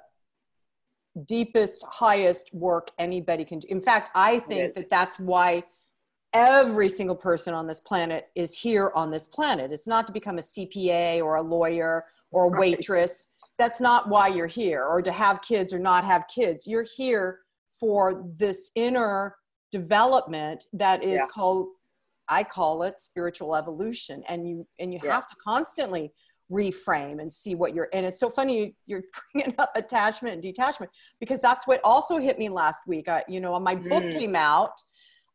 deepest 1.27 1.85
highest 1.89 2.55
work 2.55 2.91
anybody 2.99 3.45
can 3.45 3.59
do. 3.59 3.69
In 3.69 3.81
fact, 3.81 4.11
I 4.15 4.39
think 4.41 4.75
that 4.75 4.91
that's 4.91 5.19
why 5.19 5.65
every 6.33 6.89
single 6.89 7.17
person 7.17 7.55
on 7.55 7.67
this 7.67 7.81
planet 7.81 8.29
is 8.35 8.57
here 8.57 8.93
on 8.95 9.11
this 9.11 9.27
planet. 9.27 9.73
It's 9.73 9.87
not 9.87 10.07
to 10.07 10.13
become 10.13 10.39
a 10.39 10.43
CPA 10.43 11.23
or 11.23 11.37
a 11.37 11.43
lawyer 11.43 12.05
or 12.31 12.45
a 12.45 12.59
waitress. 12.59 13.29
Right. 13.43 13.49
That's 13.59 13.81
not 13.81 14.09
why 14.09 14.29
you're 14.29 14.47
here 14.47 14.85
or 14.85 15.03
to 15.03 15.11
have 15.11 15.43
kids 15.43 15.73
or 15.73 15.79
not 15.79 16.05
have 16.05 16.27
kids. 16.29 16.67
You're 16.67 16.87
here 16.97 17.41
for 17.81 18.25
this 18.39 18.71
inner 18.75 19.37
development 19.71 20.67
that 20.73 21.03
is 21.03 21.21
yeah. 21.21 21.27
called 21.27 21.69
i 22.29 22.43
call 22.43 22.83
it 22.83 22.99
spiritual 22.99 23.55
evolution 23.55 24.23
and 24.29 24.49
you 24.49 24.67
and 24.79 24.93
you 24.93 25.01
yeah. 25.05 25.15
have 25.15 25.29
to 25.29 25.37
constantly 25.47 26.11
reframe 26.51 27.21
and 27.21 27.33
see 27.33 27.55
what 27.55 27.75
you're 27.75 27.89
and 27.93 28.07
it's 28.07 28.19
so 28.19 28.31
funny 28.31 28.75
you're 28.87 29.03
bringing 29.33 29.55
up 29.59 29.71
attachment 29.75 30.35
and 30.35 30.43
detachment 30.43 30.91
because 31.21 31.41
that's 31.41 31.67
what 31.67 31.81
also 31.85 32.19
hit 32.19 32.39
me 32.39 32.49
last 32.49 32.83
week 32.87 33.09
I, 33.09 33.23
you 33.29 33.41
know 33.41 33.59
my 33.61 33.75
book 33.75 34.03
mm. 34.03 34.19
came 34.19 34.35
out 34.35 34.73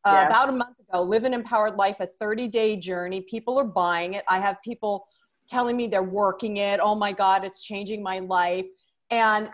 uh, 0.06 0.12
yeah. 0.14 0.28
about 0.28 0.50
a 0.50 0.54
month 0.54 0.80
ago 0.80 1.04
live 1.04 1.24
an 1.24 1.34
empowered 1.34 1.76
life 1.76 2.00
a 2.00 2.08
30 2.08 2.48
day 2.48 2.76
journey 2.76 3.22
people 3.22 3.60
are 3.60 3.66
buying 3.66 4.16
it 4.16 4.24
i 4.28 4.40
have 4.40 4.62
people 4.64 5.06
telling 5.48 5.78
me 5.78 5.88
they're 5.88 6.02
working 6.02 6.58
it 6.58 6.80
oh 6.82 6.96
my 6.96 7.12
god 7.12 7.44
it's 7.44 7.64
changing 7.64 8.02
my 8.02 8.20
life 8.20 8.66
and 9.12 9.52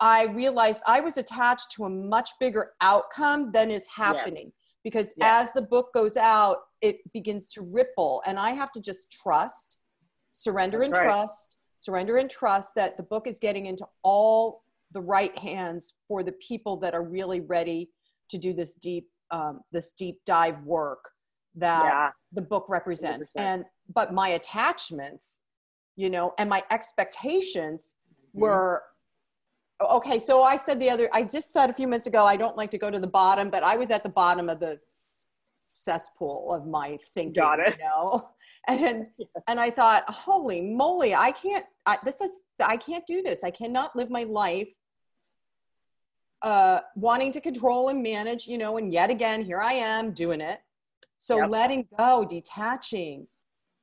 I 0.00 0.24
realized 0.24 0.82
I 0.86 1.00
was 1.00 1.16
attached 1.16 1.70
to 1.72 1.84
a 1.84 1.90
much 1.90 2.30
bigger 2.38 2.72
outcome 2.80 3.50
than 3.52 3.70
is 3.70 3.86
happening. 3.88 4.46
Yeah. 4.46 4.52
Because 4.84 5.14
yeah. 5.16 5.40
as 5.40 5.52
the 5.52 5.62
book 5.62 5.92
goes 5.94 6.16
out, 6.16 6.58
it 6.80 6.98
begins 7.12 7.48
to 7.50 7.62
ripple. 7.62 8.22
And 8.26 8.38
I 8.38 8.50
have 8.50 8.70
to 8.72 8.80
just 8.80 9.10
trust, 9.10 9.78
surrender 10.36 10.78
That's 10.78 10.86
and 10.88 10.94
right. 10.94 11.04
trust, 11.04 11.56
surrender 11.78 12.18
and 12.18 12.28
trust 12.28 12.74
that 12.74 12.98
the 12.98 13.02
book 13.02 13.26
is 13.26 13.38
getting 13.38 13.66
into 13.66 13.86
all 14.02 14.62
the 14.92 15.00
right 15.00 15.36
hands 15.38 15.94
for 16.06 16.22
the 16.22 16.32
people 16.32 16.76
that 16.76 16.94
are 16.94 17.02
really 17.02 17.40
ready 17.40 17.88
to 18.28 18.38
do 18.38 18.52
this 18.52 18.74
deep 18.74 19.08
um, 19.30 19.60
this 19.72 19.92
deep 19.92 20.18
dive 20.24 20.62
work 20.62 21.10
that 21.56 21.84
yeah. 21.84 22.10
the 22.32 22.42
book 22.42 22.66
represents 22.68 23.30
100%. 23.36 23.42
and 23.42 23.64
but 23.92 24.12
my 24.12 24.30
attachments 24.30 25.40
you 25.96 26.10
know 26.10 26.32
and 26.38 26.48
my 26.48 26.62
expectations 26.70 27.96
mm-hmm. 28.06 28.42
were 28.42 28.82
okay 29.80 30.18
so 30.18 30.44
i 30.44 30.54
said 30.56 30.78
the 30.78 30.88
other 30.88 31.08
i 31.12 31.24
just 31.24 31.52
said 31.52 31.70
a 31.70 31.72
few 31.72 31.88
minutes 31.88 32.06
ago 32.06 32.24
i 32.24 32.36
don't 32.36 32.56
like 32.56 32.70
to 32.70 32.78
go 32.78 32.90
to 32.90 33.00
the 33.00 33.06
bottom 33.06 33.50
but 33.50 33.64
i 33.64 33.76
was 33.76 33.90
at 33.90 34.02
the 34.02 34.08
bottom 34.08 34.48
of 34.48 34.60
the 34.60 34.78
cesspool 35.70 36.54
of 36.54 36.66
my 36.66 36.96
thinking 37.14 37.32
Got 37.32 37.60
it. 37.60 37.76
you 37.78 37.84
know 37.84 38.30
and 38.82 39.06
and 39.46 39.60
i 39.60 39.70
thought 39.70 40.04
holy 40.08 40.60
moly 40.60 41.14
i 41.14 41.30
can't 41.30 41.64
I, 41.86 41.98
this 42.04 42.20
is 42.20 42.42
i 42.64 42.76
can't 42.76 43.06
do 43.06 43.22
this. 43.22 43.44
I 43.44 43.50
cannot 43.50 43.94
live 43.94 44.10
my 44.10 44.24
life 44.24 44.72
uh 46.42 46.80
wanting 46.96 47.32
to 47.32 47.40
control 47.40 47.88
and 47.88 48.02
manage 48.02 48.46
you 48.46 48.58
know 48.58 48.76
and 48.76 48.92
yet 48.92 49.08
again 49.08 49.44
here 49.44 49.60
i 49.60 49.72
am 49.72 50.12
doing 50.12 50.40
it. 50.40 50.60
So 51.18 51.38
yep. 51.38 51.50
letting 51.50 51.86
go 51.96 52.26
detaching 52.28 53.26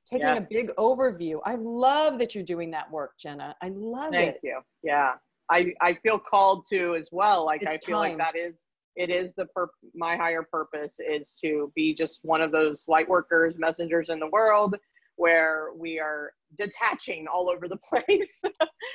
taking 0.06 0.28
a 0.28 0.42
big 0.42 0.70
overview. 0.78 1.40
I 1.46 1.56
love 1.56 2.20
that 2.20 2.36
you're 2.36 2.44
doing 2.44 2.72
that 2.72 2.92
work 2.92 3.18
jenna. 3.18 3.56
I 3.62 3.70
love 3.70 4.12
Thank 4.12 4.16
it. 4.16 4.32
thank 4.34 4.44
you. 4.44 4.60
Yeah. 4.84 5.14
I, 5.50 5.74
I 5.82 5.94
feel 5.96 6.20
called 6.20 6.66
to 6.72 6.96
as 6.96 7.10
well. 7.12 7.46
Like 7.46 7.62
it's 7.62 7.72
I 7.72 7.78
feel 7.78 8.02
time. 8.02 8.18
like 8.18 8.18
that 8.18 8.38
is 8.38 8.66
it 8.96 9.10
is 9.10 9.34
the 9.36 9.46
per 9.48 9.68
my 9.96 10.16
higher 10.16 10.44
purpose 10.44 11.00
is 11.00 11.36
to 11.44 11.72
be 11.76 11.94
just 11.94 12.20
one 12.24 12.42
of 12.42 12.52
those 12.52 12.86
light 12.88 13.08
workers, 13.08 13.58
messengers 13.58 14.10
in 14.10 14.20
the 14.20 14.28
world 14.28 14.76
where 15.16 15.70
we 15.76 16.00
are 16.00 16.32
detaching 16.58 17.28
all 17.32 17.50
over 17.50 17.68
the 17.68 17.78
place. 17.90 18.42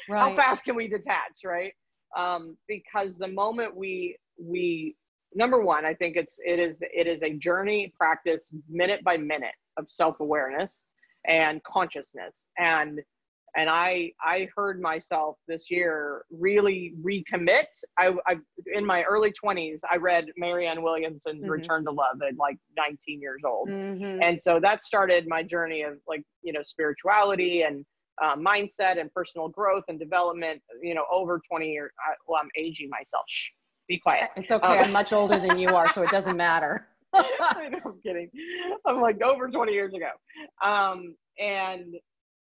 right. 0.09 0.19
How 0.19 0.33
fast 0.33 0.65
can 0.65 0.77
we 0.77 0.89
detach, 0.89 1.41
right? 1.45 1.73
Um, 2.17 2.57
because 2.67 3.19
the 3.19 3.29
moment 3.29 3.77
we 3.77 4.17
we 4.41 4.97
number 5.35 5.61
one, 5.61 5.85
I 5.85 5.95
think 5.95 6.17
it's 6.17 6.39
it 6.45 6.59
is 6.59 6.79
it 6.81 7.07
is 7.07 7.23
a 7.23 7.35
journey 7.35 7.93
practice 7.97 8.49
minute 8.69 9.03
by 9.05 9.17
minute 9.17 9.55
of 9.77 9.87
self 9.89 10.21
awareness 10.21 10.81
and 11.27 11.63
consciousness 11.65 12.43
and 12.59 13.01
and 13.57 13.69
I 13.71 14.13
I 14.23 14.49
heard 14.57 14.81
myself 14.81 15.37
this 15.47 15.71
year 15.71 16.25
really 16.31 16.95
recommit. 17.03 17.67
I, 17.99 18.15
I 18.27 18.37
in 18.75 18.85
my 18.85 19.03
early 19.03 19.33
twenties 19.33 19.83
I 19.91 19.97
read 19.97 20.27
Marianne 20.37 20.83
Williamson's 20.83 21.43
mm-hmm. 21.43 21.51
Return 21.51 21.85
to 21.85 21.91
Love 21.91 22.21
at 22.27 22.37
like 22.37 22.57
19 22.77 23.21
years 23.21 23.43
old, 23.45 23.69
mm-hmm. 23.69 24.23
and 24.23 24.41
so 24.41 24.61
that 24.63 24.83
started 24.83 25.27
my 25.29 25.43
journey 25.43 25.83
of 25.83 25.95
like 26.07 26.23
you 26.43 26.53
know 26.53 26.63
spirituality 26.63 27.63
and 27.63 27.85
uh, 28.23 28.37
mindset 28.37 29.01
and 29.01 29.13
personal 29.13 29.49
growth 29.49 29.85
and 29.89 29.99
development. 29.99 30.61
You 30.83 30.95
know, 30.95 31.05
over 31.11 31.41
20 31.49 31.71
years. 31.71 31.91
I, 31.99 32.15
well, 32.27 32.41
I'm 32.43 32.51
aging 32.57 32.91
myself. 32.91 33.25
Shh, 33.29 33.51
be 33.89 33.99
quiet. 33.99 34.31
It's 34.37 34.51
okay. 34.51 34.79
Um, 34.79 34.85
I'm 34.85 34.93
much 34.93 35.13
older 35.13 35.39
than 35.39 35.59
you 35.59 35.69
are, 35.69 35.93
so 35.93 36.03
it 36.03 36.11
doesn't 36.11 36.37
matter. 36.37 36.89
I 37.15 37.71
I'm 37.85 38.01
kidding. 38.03 38.31
I'm 38.87 39.01
like 39.01 39.23
over 39.23 39.49
20 39.49 39.73
years 39.73 39.95
ago. 39.95 40.11
Um, 40.63 41.15
and 41.39 41.95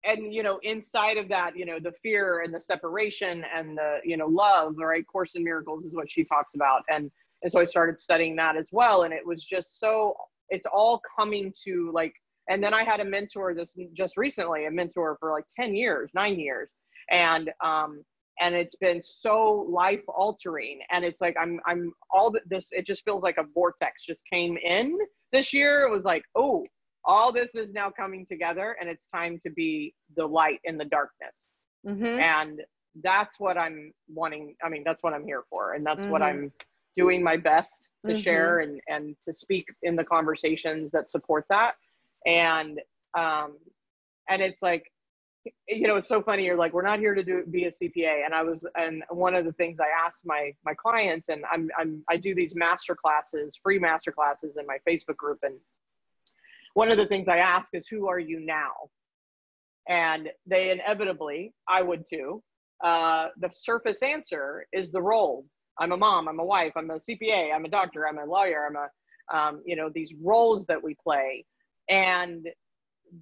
and 0.06 0.34
you 0.34 0.44
know 0.44 0.60
inside 0.64 1.18
of 1.18 1.28
that 1.30 1.58
you 1.58 1.66
know 1.66 1.80
the 1.80 1.92
fear 2.04 2.42
and 2.42 2.54
the 2.54 2.60
separation 2.60 3.44
and 3.56 3.78
the 3.78 4.00
you 4.04 4.18
know 4.18 4.28
love 4.28 4.76
right? 4.78 5.06
Course 5.08 5.36
in 5.36 5.44
miracles 5.44 5.86
is 5.86 5.94
what 5.94 6.10
she 6.10 6.24
talks 6.24 6.56
about. 6.56 6.84
And 6.90 7.12
and 7.42 7.52
so 7.52 7.60
i 7.60 7.66
started 7.66 8.00
studying 8.00 8.36
that 8.36 8.58
as 8.58 8.68
well. 8.72 9.04
And 9.04 9.14
it 9.14 9.26
was 9.26 9.44
just 9.44 9.80
so 9.80 10.16
it's 10.50 10.66
all 10.66 11.02
coming 11.18 11.54
to 11.66 11.92
like 11.94 12.14
and 12.50 12.64
then 12.64 12.74
i 12.74 12.84
had 12.84 13.00
a 13.00 13.06
mentor 13.06 13.54
this 13.54 13.76
just 13.94 14.18
recently 14.18 14.66
a 14.66 14.72
mentor 14.72 15.18
for 15.20 15.32
like 15.32 15.46
10 15.60 15.76
years 15.76 16.12
9 16.14 16.40
years. 16.40 16.72
And 17.12 17.52
um 17.64 18.04
and 18.42 18.56
it's 18.56 18.76
been 18.76 19.02
so 19.02 19.68
life 19.70 20.04
altering 20.08 20.80
and 20.92 21.04
it's 21.04 21.20
like 21.20 21.36
i'm 21.40 21.60
i'm 21.66 21.92
all 22.12 22.34
this 22.48 22.70
it 22.72 22.86
just 22.86 23.04
feels 23.04 23.22
like 23.22 23.38
a 23.38 23.46
vortex 23.54 24.06
just 24.06 24.24
came 24.32 24.58
in 24.58 24.98
this 25.32 25.54
year. 25.54 25.84
It 25.84 25.92
was 25.92 26.06
like 26.06 26.24
oh 26.36 26.66
all 27.10 27.32
this 27.32 27.56
is 27.56 27.74
now 27.74 27.90
coming 27.90 28.24
together 28.24 28.78
and 28.80 28.88
it's 28.88 29.08
time 29.08 29.40
to 29.44 29.50
be 29.50 29.96
the 30.16 30.26
light 30.26 30.60
in 30.64 30.78
the 30.78 30.86
darkness 30.86 31.36
mm-hmm. 31.86 32.06
and 32.06 32.62
that's 33.04 33.40
what 33.40 33.58
i'm 33.58 33.92
wanting 34.08 34.56
i 34.64 34.70
mean 34.70 34.84
that's 34.86 35.02
what 35.02 35.12
i'm 35.12 35.26
here 35.26 35.44
for 35.50 35.74
and 35.74 35.84
that's 35.84 36.02
mm-hmm. 36.02 36.12
what 36.12 36.22
i'm 36.22 36.52
doing 36.96 37.24
my 37.24 37.36
best 37.36 37.90
to 38.06 38.12
mm-hmm. 38.12 38.22
share 38.22 38.60
and 38.60 38.80
and 38.88 39.16
to 39.24 39.34
speak 39.34 39.66
in 39.82 39.96
the 39.96 40.04
conversations 40.04 40.92
that 40.92 41.10
support 41.10 41.46
that 41.50 41.74
and 42.28 42.80
um 43.18 43.58
and 44.30 44.40
it's 44.44 44.62
like 44.62 44.84
you 45.68 45.88
know 45.88 45.96
it's 45.96 46.08
so 46.08 46.22
funny 46.22 46.46
you're 46.46 46.58
like 46.58 46.74
we're 46.74 46.84
not 46.84 47.00
here 47.00 47.16
to 47.16 47.24
do 47.24 47.44
be 47.50 47.66
a 47.66 47.72
cpa 47.72 48.24
and 48.24 48.36
i 48.36 48.44
was 48.44 48.68
and 48.76 49.02
one 49.10 49.34
of 49.34 49.46
the 49.46 49.54
things 49.54 49.80
i 49.80 50.06
asked 50.06 50.28
my 50.28 50.52
my 50.64 50.76
clients 50.76 51.30
and 51.30 51.44
i'm, 51.52 51.70
I'm 51.76 52.04
i 52.08 52.18
do 52.18 52.36
these 52.36 52.56
master 52.56 52.96
classes 52.96 53.58
free 53.64 53.80
master 53.80 54.12
classes 54.12 54.58
in 54.60 54.68
my 54.68 54.78
facebook 54.88 55.18
group 55.18 55.40
and 55.42 55.56
one 56.80 56.90
of 56.90 56.98
the 56.98 57.06
things 57.06 57.28
I 57.28 57.40
ask 57.40 57.76
is, 57.76 57.90
who 57.90 58.08
are 58.08 58.20
you 58.20 58.40
now? 58.40 58.72
And 59.90 60.30
they 60.46 60.72
inevitably, 60.72 61.54
I 61.68 61.82
would 61.82 62.06
too, 62.10 62.42
uh, 62.82 63.28
the 63.38 63.50
surface 63.54 64.02
answer 64.02 64.66
is 64.72 64.90
the 64.90 65.02
role. 65.02 65.46
I'm 65.78 65.92
a 65.92 65.98
mom, 65.98 66.30
I'm 66.30 66.40
a 66.40 66.46
wife, 66.46 66.72
I'm 66.78 66.90
a 66.90 66.96
CPA, 66.96 67.54
I'm 67.54 67.66
a 67.66 67.70
doctor, 67.70 68.08
I'm 68.08 68.18
a 68.18 68.24
lawyer, 68.24 68.66
I'm 68.66 68.78
a, 68.78 69.38
um, 69.38 69.62
you 69.66 69.76
know, 69.76 69.90
these 69.94 70.14
roles 70.22 70.66
that 70.68 70.82
we 70.82 70.96
play. 71.04 71.44
And 71.90 72.48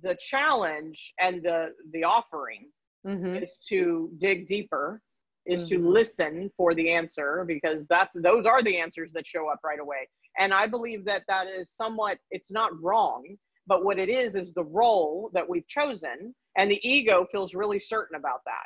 the 0.04 0.16
challenge 0.20 1.14
and 1.20 1.42
the, 1.42 1.70
the 1.94 2.04
offering 2.04 2.70
mm-hmm. 3.08 3.38
is 3.38 3.58
to 3.70 4.12
dig 4.20 4.48
deeper 4.48 5.02
is 5.48 5.64
mm-hmm. 5.64 5.82
to 5.82 5.90
listen 5.90 6.52
for 6.56 6.76
the 6.76 6.92
answer 6.92 7.44
because 7.48 7.88
that's 7.90 8.14
those 8.22 8.46
are 8.46 8.62
the 8.62 8.78
answers 8.78 9.10
that 9.14 9.26
show 9.26 9.48
up 9.48 9.62
right 9.64 9.80
away 9.80 10.06
and 10.38 10.54
I 10.54 10.68
believe 10.68 11.04
that 11.06 11.24
that 11.28 11.48
is 11.48 11.72
somewhat, 11.72 12.20
it's 12.32 12.52
not 12.52 12.72
wrong, 12.82 13.38
but 13.68 13.84
what 13.84 14.00
it 14.00 14.10
is 14.10 14.36
is 14.36 14.54
the 14.54 14.64
role 14.64 15.30
that 15.34 15.48
we've 15.48 15.68
chosen. 15.68 16.34
And 16.58 16.72
the 16.72 16.80
ego 16.88 17.28
feels 17.32 17.54
really 17.54 17.80
certain 17.80 18.16
about 18.18 18.40
that. 18.46 18.66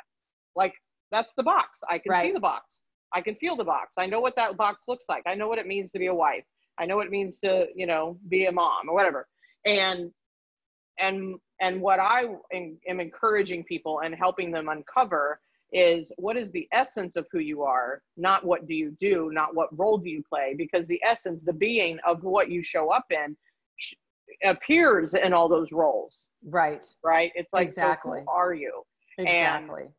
Like, 0.56 0.74
that's 1.10 1.34
the 1.34 1.42
box. 1.42 1.80
I 1.90 1.98
can 1.98 2.10
right. 2.10 2.26
see 2.26 2.32
the 2.32 2.40
box. 2.40 2.82
I 3.12 3.20
can 3.20 3.34
feel 3.34 3.56
the 3.56 3.64
box. 3.64 3.94
I 3.98 4.06
know 4.06 4.20
what 4.20 4.36
that 4.36 4.56
box 4.56 4.84
looks 4.88 5.04
like. 5.08 5.24
I 5.26 5.34
know 5.34 5.48
what 5.48 5.58
it 5.58 5.66
means 5.66 5.90
to 5.92 5.98
be 5.98 6.06
a 6.06 6.14
wife. 6.14 6.44
I 6.78 6.86
know 6.86 6.96
what 6.96 7.06
it 7.06 7.12
means 7.12 7.38
to, 7.40 7.66
you 7.74 7.86
know, 7.86 8.18
be 8.28 8.46
a 8.46 8.52
mom 8.52 8.88
or 8.88 8.94
whatever. 8.94 9.26
And, 9.66 10.10
and, 10.98 11.34
and 11.60 11.80
what 11.80 12.00
I 12.00 12.24
am, 12.54 12.78
encouraging 12.86 13.64
people 13.64 14.00
and 14.00 14.14
helping 14.14 14.50
them 14.50 14.68
uncover 14.68 15.40
is 15.72 16.12
what 16.16 16.36
is 16.36 16.50
the 16.52 16.68
essence 16.72 17.16
of 17.16 17.26
who 17.32 17.38
you 17.38 17.62
are 17.62 18.02
not 18.18 18.44
what 18.44 18.66
do 18.66 18.74
you 18.74 18.94
do 19.00 19.30
not 19.32 19.54
what 19.54 19.70
role 19.78 19.96
do 19.96 20.10
you 20.10 20.22
play 20.28 20.54
because 20.56 20.86
the 20.86 21.00
essence 21.02 21.42
the 21.42 21.52
being 21.52 21.98
of 22.06 22.22
what 22.22 22.50
you 22.50 22.62
show 22.62 22.90
up 22.90 23.06
in 23.10 23.34
appears 24.44 25.14
in 25.14 25.32
all 25.32 25.48
those 25.48 25.72
roles 25.72 26.26
right 26.48 26.86
right 27.04 27.32
it's 27.34 27.52
like 27.52 27.64
exactly 27.64 28.20
so 28.20 28.32
are 28.32 28.54
you 28.54 28.82
exactly 29.18 29.82
and, 29.82 29.90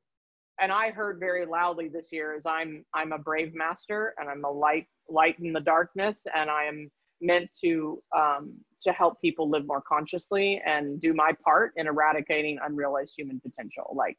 and 0.60 0.72
i 0.72 0.90
heard 0.90 1.20
very 1.20 1.46
loudly 1.46 1.88
this 1.88 2.12
year 2.12 2.36
is 2.36 2.46
i'm 2.46 2.84
i'm 2.94 3.12
a 3.12 3.18
brave 3.18 3.54
master 3.54 4.14
and 4.20 4.30
i'm 4.30 4.44
a 4.44 4.50
light 4.50 4.88
light 5.10 5.38
in 5.40 5.54
the 5.54 5.62
darkness 5.62 6.26
and 6.36 6.50
i 6.50 6.66
am 6.66 6.90
meant 7.22 7.50
to 7.64 8.02
um, 8.18 8.54
to 8.82 8.92
help 8.92 9.22
people 9.22 9.50
live 9.50 9.66
more 9.66 9.82
consciously 9.82 10.62
and 10.66 11.00
do 11.00 11.14
my 11.14 11.32
part 11.44 11.72
in 11.78 11.88
eradicating 11.88 12.58
unrealized 12.66 13.14
human 13.18 13.40
potential 13.40 13.94
like 13.96 14.18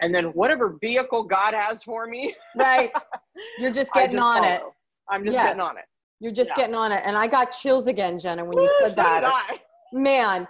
and 0.00 0.14
then 0.14 0.26
whatever 0.26 0.76
vehicle 0.80 1.24
God 1.24 1.54
has 1.54 1.82
for 1.82 2.06
me. 2.06 2.34
right. 2.56 2.92
You're 3.58 3.72
just 3.72 3.92
getting 3.92 4.16
just 4.16 4.24
on 4.24 4.42
follow. 4.42 4.54
it. 4.54 4.62
I'm 5.10 5.24
just 5.24 5.34
yes. 5.34 5.46
getting 5.46 5.60
on 5.60 5.78
it. 5.78 5.84
You're 6.20 6.32
just 6.32 6.50
yeah. 6.50 6.62
getting 6.62 6.74
on 6.74 6.92
it. 6.92 7.02
And 7.04 7.16
I 7.16 7.26
got 7.26 7.46
chills 7.46 7.86
again, 7.86 8.18
Jenna, 8.18 8.44
when 8.44 8.58
you 8.58 8.68
said 8.80 8.96
that. 8.96 9.60
Man, 9.92 10.46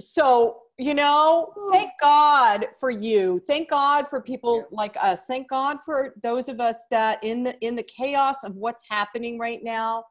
so 0.00 0.62
you 0.80 0.94
know, 0.94 1.52
thank 1.72 1.90
God 2.00 2.68
for 2.78 2.88
you. 2.88 3.38
Thank 3.46 3.68
God 3.68 4.08
for 4.08 4.18
people 4.18 4.64
like 4.70 4.96
us. 4.98 5.26
Thank 5.26 5.50
God 5.50 5.76
for 5.84 6.14
those 6.22 6.48
of 6.48 6.58
us 6.58 6.86
that 6.90 7.22
in 7.22 7.42
the 7.42 7.58
in 7.60 7.76
the 7.76 7.82
chaos 7.82 8.44
of 8.44 8.56
what's 8.56 8.82
happening 8.88 9.38
right 9.38 9.62
now 9.62 10.04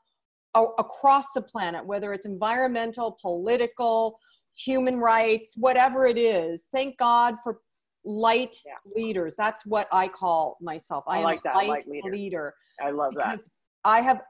across 0.56 1.34
the 1.34 1.41
planet, 1.41 1.84
whether 1.84 2.13
it's 2.13 2.26
environmental, 2.26 3.17
political, 3.19 4.19
human 4.56 5.00
rights, 5.00 5.56
whatever 5.58 6.06
it 6.06 6.19
is. 6.19 6.67
Thank 6.72 6.98
God 6.98 7.36
for 7.43 7.62
light 8.06 8.56
yeah. 8.65 8.74
leaders. 8.95 9.36
That's 9.36 9.65
what 9.65 9.88
I 9.91 10.08
call 10.08 10.58
myself. 10.62 11.04
I, 11.08 11.19
I 11.19 11.24
like 11.24 11.43
that. 11.43 11.56
light, 11.56 11.69
light 11.69 11.88
leader. 11.88 12.12
leader. 12.12 12.54
I 12.82 12.91
love 12.91 13.15
that. 13.15 13.39
I 13.86 14.02
have 14.02 14.22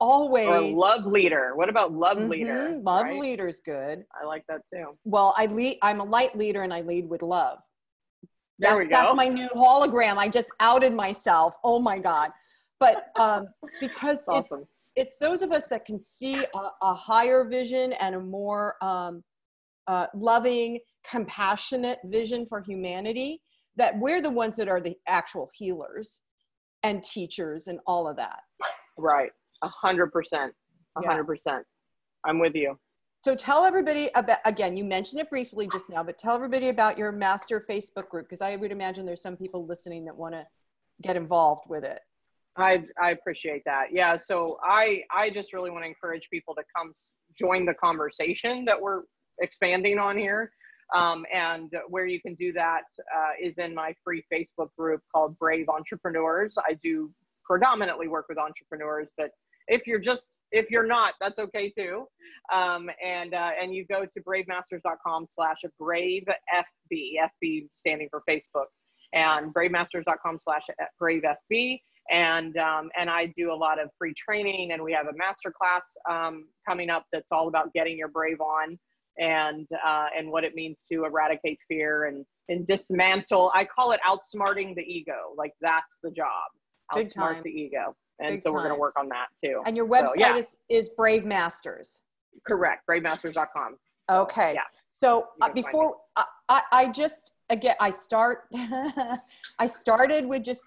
always 0.00 0.48
or 0.48 0.60
love 0.60 1.06
leader. 1.06 1.52
What 1.54 1.68
about 1.68 1.92
love 1.92 2.16
mm-hmm, 2.16 2.30
leader? 2.30 2.80
Love 2.82 3.04
right? 3.04 3.20
leader's 3.20 3.60
good. 3.60 4.04
I 4.20 4.24
like 4.24 4.44
that 4.48 4.62
too. 4.72 4.96
Well, 5.04 5.34
I 5.36 5.46
lead. 5.46 5.78
I'm 5.82 6.00
a 6.00 6.04
light 6.04 6.36
leader, 6.36 6.62
and 6.62 6.72
I 6.72 6.80
lead 6.80 7.08
with 7.08 7.22
love. 7.22 7.58
There 8.58 8.72
that, 8.72 8.78
we 8.78 8.84
go. 8.84 8.90
That's 8.90 9.14
my 9.14 9.28
new 9.28 9.48
hologram. 9.48 10.16
I 10.16 10.28
just 10.28 10.50
outed 10.60 10.92
myself. 10.94 11.54
Oh 11.64 11.78
my 11.78 11.98
god! 11.98 12.30
But 12.78 13.08
um, 13.18 13.48
because 13.80 14.26
awesome. 14.28 14.60
it's 14.60 14.70
it's 14.96 15.16
those 15.16 15.42
of 15.42 15.52
us 15.52 15.68
that 15.68 15.84
can 15.84 16.00
see 16.00 16.44
a, 16.54 16.68
a 16.82 16.94
higher 16.94 17.44
vision 17.44 17.92
and 17.94 18.14
a 18.14 18.20
more 18.20 18.76
um, 18.82 19.22
uh, 19.86 20.06
loving 20.14 20.78
compassionate 21.08 21.98
vision 22.04 22.46
for 22.46 22.60
humanity 22.60 23.40
that 23.76 23.98
we're 23.98 24.20
the 24.20 24.30
ones 24.30 24.56
that 24.56 24.68
are 24.68 24.80
the 24.80 24.94
actual 25.08 25.48
healers 25.54 26.20
and 26.82 27.02
teachers 27.02 27.66
and 27.68 27.78
all 27.86 28.06
of 28.06 28.16
that 28.16 28.40
right 28.98 29.30
a 29.62 29.68
hundred 29.68 30.12
percent 30.12 30.52
a 30.96 31.06
hundred 31.06 31.24
percent 31.24 31.64
i'm 32.24 32.38
with 32.38 32.54
you 32.54 32.78
so 33.22 33.34
tell 33.34 33.64
everybody 33.64 34.10
about 34.14 34.38
again 34.44 34.76
you 34.76 34.84
mentioned 34.84 35.20
it 35.20 35.30
briefly 35.30 35.68
just 35.70 35.90
now 35.90 36.02
but 36.02 36.18
tell 36.18 36.34
everybody 36.34 36.68
about 36.68 36.98
your 36.98 37.12
master 37.12 37.64
facebook 37.68 38.08
group 38.08 38.26
because 38.26 38.40
i 38.40 38.56
would 38.56 38.72
imagine 38.72 39.06
there's 39.06 39.22
some 39.22 39.36
people 39.36 39.66
listening 39.66 40.04
that 40.04 40.16
want 40.16 40.34
to 40.34 40.46
get 41.02 41.16
involved 41.16 41.68
with 41.68 41.84
it 41.84 42.00
I, 42.56 42.84
I 43.00 43.10
appreciate 43.10 43.62
that. 43.64 43.86
Yeah. 43.92 44.16
So 44.16 44.58
I, 44.62 45.02
I 45.14 45.30
just 45.30 45.52
really 45.52 45.70
want 45.70 45.84
to 45.84 45.88
encourage 45.88 46.28
people 46.30 46.54
to 46.54 46.62
come 46.74 46.92
join 47.38 47.64
the 47.64 47.74
conversation 47.74 48.64
that 48.64 48.80
we're 48.80 49.02
expanding 49.40 49.98
on 49.98 50.16
here. 50.18 50.52
Um, 50.94 51.24
and 51.32 51.70
where 51.88 52.06
you 52.06 52.20
can 52.20 52.34
do 52.34 52.52
that 52.54 52.82
uh, 53.16 53.30
is 53.40 53.54
in 53.58 53.74
my 53.74 53.94
free 54.02 54.24
Facebook 54.32 54.70
group 54.76 55.00
called 55.14 55.38
Brave 55.38 55.68
Entrepreneurs. 55.68 56.54
I 56.58 56.74
do 56.82 57.12
predominantly 57.44 58.08
work 58.08 58.26
with 58.28 58.38
entrepreneurs, 58.38 59.06
but 59.16 59.30
if 59.68 59.86
you're 59.86 60.00
just 60.00 60.24
if 60.52 60.70
you're 60.70 60.86
not, 60.86 61.14
that's 61.20 61.38
okay 61.38 61.70
too. 61.70 62.06
Um, 62.52 62.90
and 63.04 63.34
uh, 63.34 63.50
and 63.60 63.74
you 63.74 63.84
go 63.86 64.04
to 64.04 64.20
bravemasters.com 64.22 65.26
slash 65.30 65.58
brave 65.78 66.24
FB, 66.54 67.12
FB 67.42 67.68
standing 67.76 68.08
for 68.10 68.22
Facebook, 68.28 68.66
and 69.14 69.54
bravemasters.com 69.54 70.38
slash 70.42 70.62
brave 70.98 71.22
FB. 71.52 71.80
And 72.10 72.56
um, 72.56 72.90
and 72.98 73.08
I 73.08 73.32
do 73.36 73.52
a 73.52 73.54
lot 73.54 73.80
of 73.80 73.90
free 73.96 74.14
training, 74.14 74.72
and 74.72 74.82
we 74.82 74.92
have 74.92 75.06
a 75.06 75.16
master 75.16 75.52
class 75.52 75.84
um, 76.10 76.48
coming 76.68 76.90
up 76.90 77.04
that's 77.12 77.30
all 77.30 77.46
about 77.48 77.72
getting 77.72 77.96
your 77.96 78.08
brave 78.08 78.40
on 78.40 78.78
and 79.18 79.68
uh, 79.86 80.06
and 80.16 80.30
what 80.30 80.42
it 80.42 80.54
means 80.54 80.82
to 80.90 81.04
eradicate 81.04 81.58
fear 81.68 82.06
and 82.06 82.24
and 82.48 82.66
dismantle. 82.66 83.52
I 83.54 83.64
call 83.64 83.92
it 83.92 84.00
outsmarting 84.04 84.74
the 84.74 84.82
ego. 84.82 85.34
Like 85.36 85.52
that's 85.60 85.98
the 86.02 86.10
job. 86.10 86.50
Outsmart 86.92 87.42
the 87.42 87.50
ego. 87.50 87.94
And 88.18 88.34
Big 88.34 88.42
so 88.42 88.52
we're 88.52 88.60
going 88.60 88.74
to 88.74 88.78
work 88.78 88.98
on 88.98 89.08
that 89.08 89.28
too. 89.42 89.62
And 89.64 89.76
your 89.76 89.88
website 89.88 90.16
yeah. 90.16 90.36
is, 90.36 90.58
is 90.68 90.90
Brave 90.90 91.24
Masters. 91.24 92.02
Correct. 92.46 92.86
Bravemasters.com. 92.86 93.76
Okay. 94.10 94.52
yeah. 94.54 94.60
So 94.88 95.28
uh, 95.40 95.52
before 95.52 95.96
I, 96.16 96.24
I, 96.48 96.62
I 96.72 96.88
just 96.88 97.32
again 97.48 97.76
I 97.80 97.90
start 97.90 98.44
I 98.52 99.66
started 99.66 100.26
with 100.26 100.42
just 100.42 100.64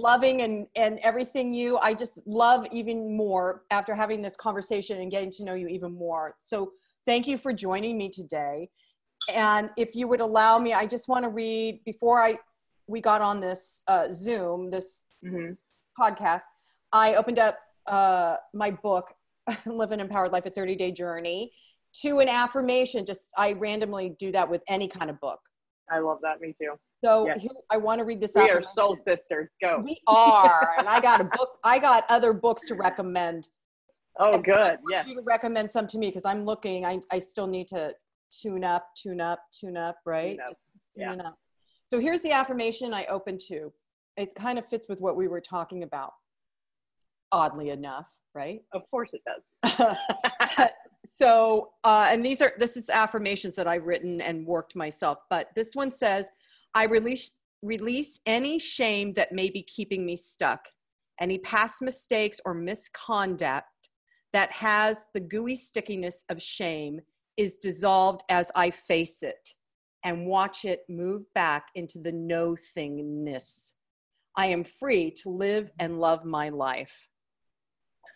loving 0.00 0.42
and 0.42 0.66
and 0.74 0.98
everything 1.00 1.52
you 1.52 1.78
I 1.78 1.92
just 1.94 2.18
love 2.26 2.66
even 2.72 3.16
more 3.16 3.64
after 3.70 3.94
having 3.94 4.22
this 4.22 4.36
conversation 4.36 5.00
and 5.00 5.10
getting 5.10 5.30
to 5.32 5.44
know 5.44 5.54
you 5.54 5.68
even 5.68 5.92
more. 5.92 6.34
So 6.38 6.72
thank 7.06 7.26
you 7.26 7.36
for 7.36 7.52
joining 7.52 7.98
me 7.98 8.08
today. 8.08 8.70
And 9.34 9.70
if 9.76 9.94
you 9.94 10.08
would 10.08 10.20
allow 10.20 10.58
me, 10.58 10.72
I 10.72 10.86
just 10.86 11.08
want 11.08 11.24
to 11.24 11.28
read 11.28 11.80
before 11.84 12.22
I 12.22 12.38
we 12.86 13.02
got 13.02 13.20
on 13.20 13.40
this 13.40 13.82
uh, 13.86 14.08
Zoom 14.12 14.70
this 14.70 15.04
hmm 15.22 15.52
podcast. 16.00 16.42
I 16.92 17.14
opened 17.14 17.38
up 17.40 17.58
uh, 17.86 18.36
my 18.54 18.70
book, 18.70 19.12
Live 19.66 19.90
an 19.92 20.00
Empowered 20.00 20.32
Life: 20.32 20.46
A 20.46 20.50
30 20.50 20.76
Day 20.76 20.92
Journey, 20.92 21.52
to 22.02 22.20
an 22.20 22.28
affirmation. 22.28 23.04
Just 23.04 23.30
I 23.36 23.52
randomly 23.52 24.14
do 24.18 24.30
that 24.32 24.48
with 24.48 24.62
any 24.68 24.86
kind 24.86 25.10
of 25.10 25.18
book. 25.20 25.40
I 25.90 25.98
love 25.98 26.18
that. 26.22 26.40
Me 26.40 26.54
too. 26.60 26.74
So 27.04 27.26
Yes. 27.26 27.40
here, 27.42 27.50
I 27.70 27.76
want 27.78 27.98
to 27.98 28.04
read 28.04 28.20
this. 28.20 28.32
We 28.34 28.50
are 28.50 28.62
soul 28.62 28.96
sisters. 28.96 29.48
Go. 29.60 29.82
We 29.84 29.96
are, 30.06 30.74
and 30.78 30.88
I 30.88 31.00
got 31.00 31.20
a 31.20 31.24
book. 31.24 31.58
I 31.64 31.78
got 31.78 32.04
other 32.08 32.32
books 32.32 32.66
to 32.68 32.74
recommend. 32.74 33.48
Oh, 34.20 34.38
good. 34.38 34.54
I 34.56 34.76
Yes. 34.88 35.06
you 35.06 35.14
to 35.14 35.22
recommend 35.22 35.70
some 35.70 35.86
to 35.88 35.98
me 35.98 36.08
because 36.08 36.24
I'm 36.24 36.44
looking. 36.44 36.84
I 36.84 37.00
I 37.10 37.18
still 37.18 37.46
need 37.46 37.68
to 37.68 37.94
tune 38.30 38.64
up, 38.64 38.86
tune 39.00 39.20
up, 39.20 39.40
tune 39.58 39.76
up. 39.76 39.96
Right. 40.04 40.36
Tune 40.36 40.40
up. 40.40 40.48
Just 40.50 40.64
Yeah. 40.94 41.12
up. 41.14 41.38
So 41.86 41.98
here's 41.98 42.20
the 42.22 42.32
affirmation 42.32 42.92
I 42.92 43.06
open 43.06 43.38
to. 43.48 43.72
It 44.18 44.34
kind 44.34 44.58
of 44.58 44.66
fits 44.66 44.86
with 44.88 45.00
what 45.00 45.16
we 45.16 45.28
were 45.28 45.40
talking 45.40 45.84
about. 45.84 46.12
Oddly 47.32 47.70
enough, 47.70 48.08
right? 48.34 48.60
Of 48.74 48.82
course 48.90 49.14
it 49.14 49.22
does. 49.24 49.96
so 51.08 51.70
uh, 51.84 52.06
and 52.10 52.24
these 52.24 52.42
are 52.42 52.52
this 52.58 52.76
is 52.76 52.90
affirmations 52.90 53.54
that 53.54 53.66
i've 53.66 53.86
written 53.86 54.20
and 54.20 54.46
worked 54.46 54.76
myself 54.76 55.18
but 55.30 55.48
this 55.54 55.74
one 55.74 55.90
says 55.90 56.30
i 56.74 56.84
release 56.84 57.32
release 57.62 58.20
any 58.26 58.58
shame 58.58 59.12
that 59.12 59.32
may 59.32 59.48
be 59.48 59.62
keeping 59.62 60.04
me 60.04 60.16
stuck 60.16 60.68
any 61.20 61.38
past 61.38 61.82
mistakes 61.82 62.40
or 62.44 62.52
misconduct 62.52 63.90
that 64.32 64.50
has 64.52 65.06
the 65.14 65.20
gooey 65.20 65.56
stickiness 65.56 66.24
of 66.28 66.42
shame 66.42 67.00
is 67.36 67.56
dissolved 67.56 68.22
as 68.28 68.52
i 68.54 68.70
face 68.70 69.22
it 69.22 69.54
and 70.04 70.26
watch 70.26 70.64
it 70.64 70.82
move 70.88 71.22
back 71.34 71.68
into 71.74 71.98
the 71.98 72.12
no 72.12 72.56
thingness 72.76 73.72
i 74.36 74.46
am 74.46 74.64
free 74.64 75.10
to 75.10 75.30
live 75.30 75.70
and 75.78 75.98
love 76.00 76.24
my 76.24 76.48
life 76.48 77.08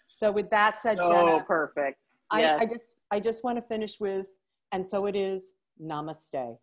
so 0.07 0.31
with 0.31 0.51
that 0.51 0.79
said 0.79 0.99
Oh, 1.01 1.11
jenna 1.11 1.45
perfect. 1.45 1.99
I, 2.31 2.41
Yes. 2.41 2.61
I 2.63 2.67
just 2.67 2.85
I 3.11 3.21
just 3.21 3.45
want 3.45 3.59
to 3.59 3.63
finish 3.63 4.01
with, 4.01 4.27
and 4.73 4.87
so 4.87 5.05
it 5.07 5.15
is, 5.15 5.53
namaste. 5.81 6.57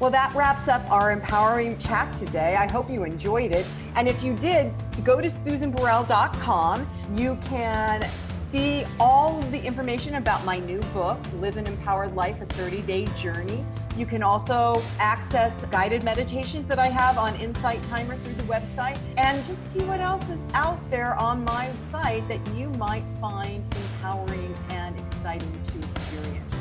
Well, 0.00 0.10
that 0.10 0.34
wraps 0.34 0.68
up 0.68 0.88
our 0.90 1.10
empowering 1.10 1.78
chat 1.78 2.14
today. 2.14 2.54
I 2.56 2.70
hope 2.70 2.90
you 2.90 3.04
enjoyed 3.04 3.52
it. 3.52 3.66
And 3.96 4.06
if 4.06 4.22
you 4.22 4.34
did, 4.34 4.72
go 5.02 5.20
to 5.20 5.28
susanburrell.com. 5.28 6.86
You 7.16 7.36
can 7.42 8.06
see 8.30 8.84
all 9.00 9.38
of 9.38 9.50
the 9.50 9.60
information 9.64 10.16
about 10.16 10.44
my 10.44 10.58
new 10.58 10.78
book, 10.92 11.18
Live 11.40 11.56
an 11.56 11.66
Empowered 11.66 12.14
Life, 12.14 12.42
a 12.42 12.46
30 12.46 12.82
day 12.82 13.06
journey. 13.16 13.64
You 13.98 14.06
can 14.06 14.22
also 14.22 14.80
access 15.00 15.64
guided 15.72 16.04
meditations 16.04 16.68
that 16.68 16.78
I 16.78 16.86
have 16.86 17.18
on 17.18 17.34
Insight 17.34 17.82
Timer 17.88 18.14
through 18.14 18.34
the 18.34 18.44
website 18.44 18.96
and 19.16 19.44
just 19.44 19.72
see 19.72 19.80
what 19.80 19.98
else 19.98 20.22
is 20.28 20.38
out 20.54 20.78
there 20.88 21.16
on 21.16 21.42
my 21.42 21.68
site 21.90 22.28
that 22.28 22.38
you 22.54 22.70
might 22.70 23.02
find 23.20 23.60
empowering 23.74 24.54
and 24.70 24.96
exciting 24.96 25.50
to 25.66 25.78
experience. 25.90 26.54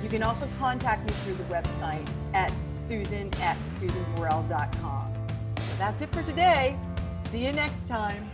You 0.00 0.08
can 0.08 0.22
also 0.22 0.48
contact 0.60 1.04
me 1.04 1.12
through 1.24 1.34
the 1.34 1.44
website 1.52 2.08
at 2.34 2.52
susan 2.62 3.34
at 3.40 3.58
susanburrell.com. 3.80 5.12
So 5.56 5.74
that's 5.78 6.02
it 6.02 6.12
for 6.12 6.22
today. 6.22 6.76
See 7.30 7.44
you 7.44 7.50
next 7.50 7.88
time. 7.88 8.30